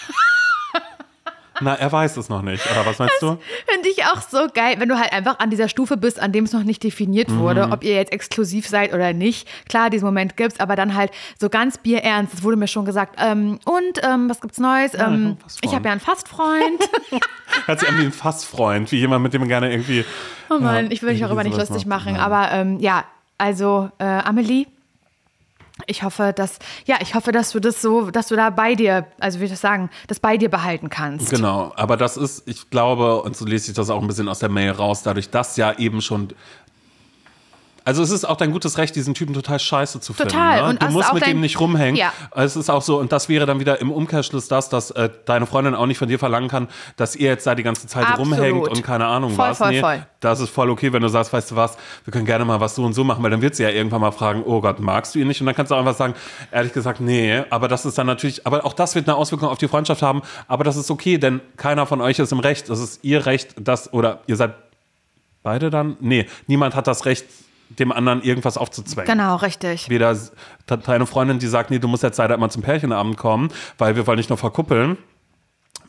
[1.60, 2.64] Na, er weiß es noch nicht.
[2.70, 3.38] Oder was meinst das du?
[3.66, 6.44] Finde ich auch so geil, wenn du halt einfach an dieser Stufe bist, an dem
[6.44, 7.72] es noch nicht definiert wurde, mhm.
[7.72, 9.48] ob ihr jetzt exklusiv seid oder nicht.
[9.68, 12.34] Klar, diesen Moment gibt es, aber dann halt so ganz bierernst.
[12.34, 13.16] Es wurde mir schon gesagt.
[13.18, 14.92] Ähm, und ähm, was gibt's Neues?
[14.92, 16.88] Ja, ähm, ich habe ja einen Fastfreund.
[17.66, 20.04] Hört sich an wie ein Fastfreund, wie jemand, mit dem man gerne irgendwie.
[20.50, 22.12] Oh Mann, ja, ich will mich darüber nicht lustig machen.
[22.14, 22.22] Nein.
[22.22, 23.04] Aber ähm, ja,
[23.38, 24.66] also äh, Amelie,
[25.86, 29.06] ich hoffe, dass, ja, ich hoffe, dass du das so, dass du da bei dir,
[29.20, 31.30] also wie ich das sagen, das bei dir behalten kannst.
[31.30, 34.40] Genau, aber das ist, ich glaube, und so lese ich das auch ein bisschen aus
[34.40, 36.28] der Mail raus, dadurch, dass ja eben schon
[37.88, 40.32] also es ist auch dein gutes Recht, diesen Typen total scheiße zu finden.
[40.32, 40.60] Total.
[40.60, 40.68] Ne?
[40.68, 41.96] Und du musst mit dem nicht rumhängen.
[41.96, 42.12] Ja.
[42.34, 45.46] Es ist auch so, und das wäre dann wieder im Umkehrschluss das, dass äh, deine
[45.46, 48.38] Freundin auch nicht von dir verlangen kann, dass ihr jetzt da die ganze Zeit Absolut.
[48.38, 49.56] rumhängt und keine Ahnung voll, was.
[49.56, 50.06] Voll, nee, voll.
[50.20, 52.74] Das ist voll okay, wenn du sagst, weißt du was, wir können gerne mal was
[52.74, 55.14] so und so machen, weil dann wird sie ja irgendwann mal fragen, oh Gott, magst
[55.14, 55.40] du ihn nicht?
[55.40, 56.12] Und dann kannst du auch einfach sagen,
[56.52, 57.42] ehrlich gesagt, nee.
[57.48, 60.20] Aber das ist dann natürlich, aber auch das wird eine Auswirkung auf die Freundschaft haben.
[60.46, 62.68] Aber das ist okay, denn keiner von euch ist im Recht.
[62.68, 64.52] Das ist ihr Recht, das, oder ihr seid
[65.42, 65.96] beide dann?
[66.00, 67.24] Nee, niemand hat das Recht,
[67.70, 69.10] dem anderen irgendwas aufzuzwängen.
[69.10, 69.88] Genau, richtig.
[69.88, 70.16] Weder
[70.66, 74.06] deine Freundin, die sagt, nee, du musst jetzt leider immer zum Pärchenabend kommen, weil wir
[74.06, 74.96] wollen nicht nur verkuppeln.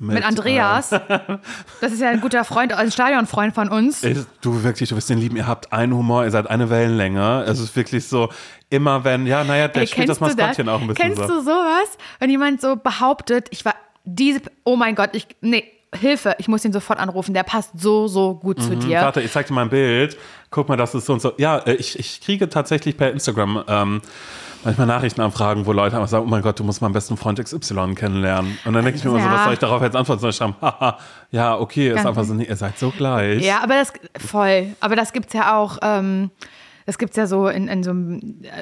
[0.01, 0.93] Mit, mit Andreas.
[0.93, 0.99] Äh,
[1.81, 4.01] das ist ja ein guter Freund, ein Stadionfreund von uns.
[4.41, 5.35] Du wirklich, du wirst den lieben.
[5.35, 7.43] Ihr habt einen Humor, ihr seid eine Wellenlänge.
[7.45, 8.29] Es ist wirklich so,
[8.69, 10.75] immer wenn, ja, naja, der Ey, spielt das Maskottchen das?
[10.75, 11.27] auch ein bisschen Kennst so.
[11.27, 11.97] du sowas?
[12.19, 13.75] Wenn jemand so behauptet, ich war
[14.05, 15.65] diese, oh mein Gott, ich, nee,
[15.95, 19.01] Hilfe, ich muss ihn sofort anrufen, der passt so, so gut mhm, zu dir.
[19.01, 20.17] Warte, ich zeig dir mal ein Bild.
[20.51, 21.33] Guck mal, das ist so und so.
[21.37, 24.01] Ja, äh, ich, ich kriege tatsächlich per Instagram ähm,
[24.63, 27.95] manchmal Nachrichtenanfragen, wo Leute einfach sagen, oh mein Gott, du musst meinen besten Freund XY
[27.95, 28.57] kennenlernen.
[28.65, 30.21] Und dann denke ich mir immer so, was soll ich darauf jetzt antworten?
[30.21, 30.97] Soll ich schreiben, haha,
[31.31, 33.43] ja, okay, ist einfach so, nee, ihr seid so gleich.
[33.43, 34.75] Ja, aber das, voll.
[34.79, 36.29] Aber das gibt es ja auch, ähm,
[36.85, 37.91] das gibt es ja so in, in so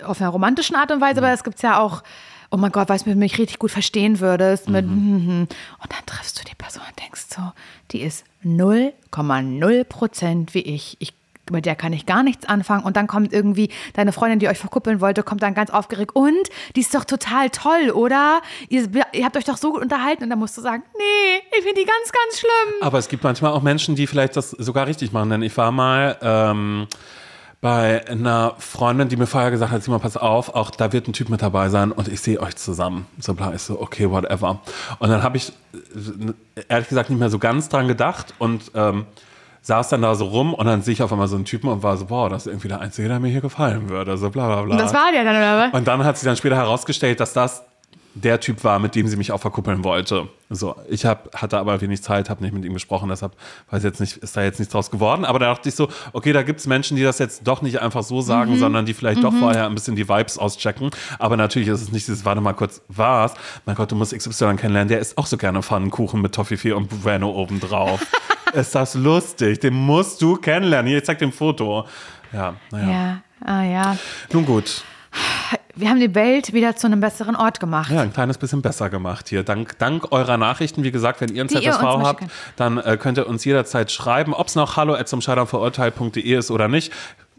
[0.06, 1.26] auf einer romantischen Art und Weise, mhm.
[1.26, 2.04] aber das gibt es ja auch
[2.50, 4.70] oh mein Gott, weil du mich richtig gut verstehen würdest.
[4.70, 5.48] Mit, mhm.
[5.82, 7.42] Und dann triffst du die Person und denkst so,
[7.92, 10.98] die ist 0,0 Prozent wie ich.
[11.00, 11.14] ich
[11.50, 12.84] mit der kann ich gar nichts anfangen.
[12.84, 16.14] Und dann kommt irgendwie deine Freundin, die euch verkuppeln wollte, kommt dann ganz aufgeregt.
[16.14, 18.42] Und die ist doch total toll, oder?
[18.70, 20.24] Ihr, ihr habt euch doch so gut unterhalten.
[20.24, 22.74] Und dann musst du sagen, nee, ich finde die ganz, ganz schlimm.
[22.82, 25.30] Aber es gibt manchmal auch Menschen, die vielleicht das sogar richtig machen.
[25.30, 26.18] Denn ich war mal.
[26.22, 26.88] Ähm
[27.68, 31.12] bei einer Freundin, die mir vorher gesagt hat, Simon, pass auf, auch da wird ein
[31.12, 33.08] Typ mit dabei sein und ich sehe euch zusammen.
[33.20, 34.62] So bla, ich so, okay, whatever.
[35.00, 35.52] Und dann habe ich
[36.70, 39.06] ehrlich gesagt nicht mehr so ganz dran gedacht und ähm,
[39.64, 41.84] saß dann da so rum und dann sehe ich auf einmal so einen Typen und
[41.84, 44.18] war so, boah, das ist irgendwie der Einzige, der mir hier gefallen würde.
[44.18, 44.72] So bla bla bla.
[44.72, 45.74] Und das war der dann, oder was?
[45.78, 47.64] Und dann hat sich dann später herausgestellt, dass das
[48.22, 50.28] der Typ war, mit dem sie mich auch verkuppeln wollte.
[50.50, 53.34] So, ich hab, hatte aber wenig Zeit, habe nicht mit ihm gesprochen, deshalb
[53.70, 55.26] weiß jetzt nicht, ist da jetzt nichts draus geworden.
[55.26, 57.82] Aber da dachte ich so, okay, da gibt es Menschen, die das jetzt doch nicht
[57.82, 58.60] einfach so sagen, Mhm.
[58.60, 60.92] sondern die vielleicht doch vorher ein bisschen die Vibes auschecken.
[61.20, 63.34] Aber natürlich ist es nicht dieses, warte mal kurz, was?
[63.66, 67.04] Mein Gott, du musst XY kennenlernen, der isst auch so gerne Pfannkuchen mit Toffifee und
[67.04, 68.06] Bueno obendrauf.
[68.54, 69.60] ist das lustig?
[69.60, 70.88] Den musst du kennenlernen.
[70.88, 71.86] Hier, ich zeig dir ein Foto.
[72.32, 72.90] Ja, naja.
[72.90, 73.98] Ja, ah ja.
[74.32, 74.84] Nun gut.
[75.78, 77.92] Wir haben die Welt wieder zu einem besseren Ort gemacht.
[77.92, 79.44] Ja, ein kleines bisschen besser gemacht hier.
[79.44, 82.24] Dank, dank eurer Nachrichten, wie gesagt, wenn ihr ein ZSV habt,
[82.56, 86.92] dann äh, könnt ihr uns jederzeit schreiben, ob es noch hallo zum ist oder nicht.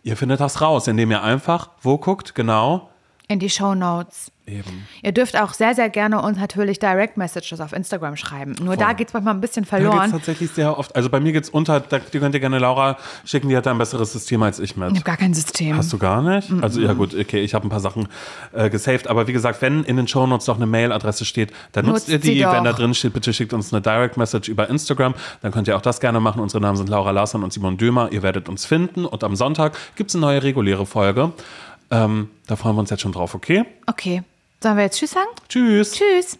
[0.05, 2.89] Ihr findet das raus, indem ihr einfach, wo guckt, genau,
[3.31, 4.33] In die Show Notes.
[4.47, 4.89] eben.
[5.03, 8.55] Ihr dürft auch sehr, sehr gerne uns natürlich Direct Messages auf Instagram schreiben.
[8.63, 10.11] Nur da geht es manchmal ein bisschen Da geht es verloren.
[10.11, 12.97] tatsächlich sehr oft, also bei mir geht es unter, da, die könnt ihr gerne Laura
[13.27, 14.93] schicken, die hat da ein besseres System als ich mit.
[14.93, 15.77] Ich habe gar kein System.
[15.77, 16.51] Hast du gar nicht?
[16.63, 18.09] Also ja gut, okay, ich habe ein paar Sachen
[18.53, 22.09] äh, gesaved, aber wie gesagt, wenn in den Shownotes noch eine Mailadresse steht, dann nutzt
[22.09, 22.41] Nutzt ihr die.
[22.41, 25.13] Wenn da drin steht, bitte schickt uns eine Direct Message über Instagram,
[25.43, 26.41] dann könnt ihr auch das gerne machen.
[26.41, 28.11] Unsere Namen sind Laura Larsson und Simon Dömer.
[28.11, 31.33] Ihr werdet uns finden und am Sonntag gibt es eine neue reguläre Folge.
[31.91, 33.65] Ähm, da freuen wir uns jetzt schon drauf, okay?
[33.87, 34.23] Okay.
[34.61, 35.29] Sollen wir jetzt Tschüss sagen?
[35.49, 35.93] Tschüss.
[35.93, 36.39] Tschüss.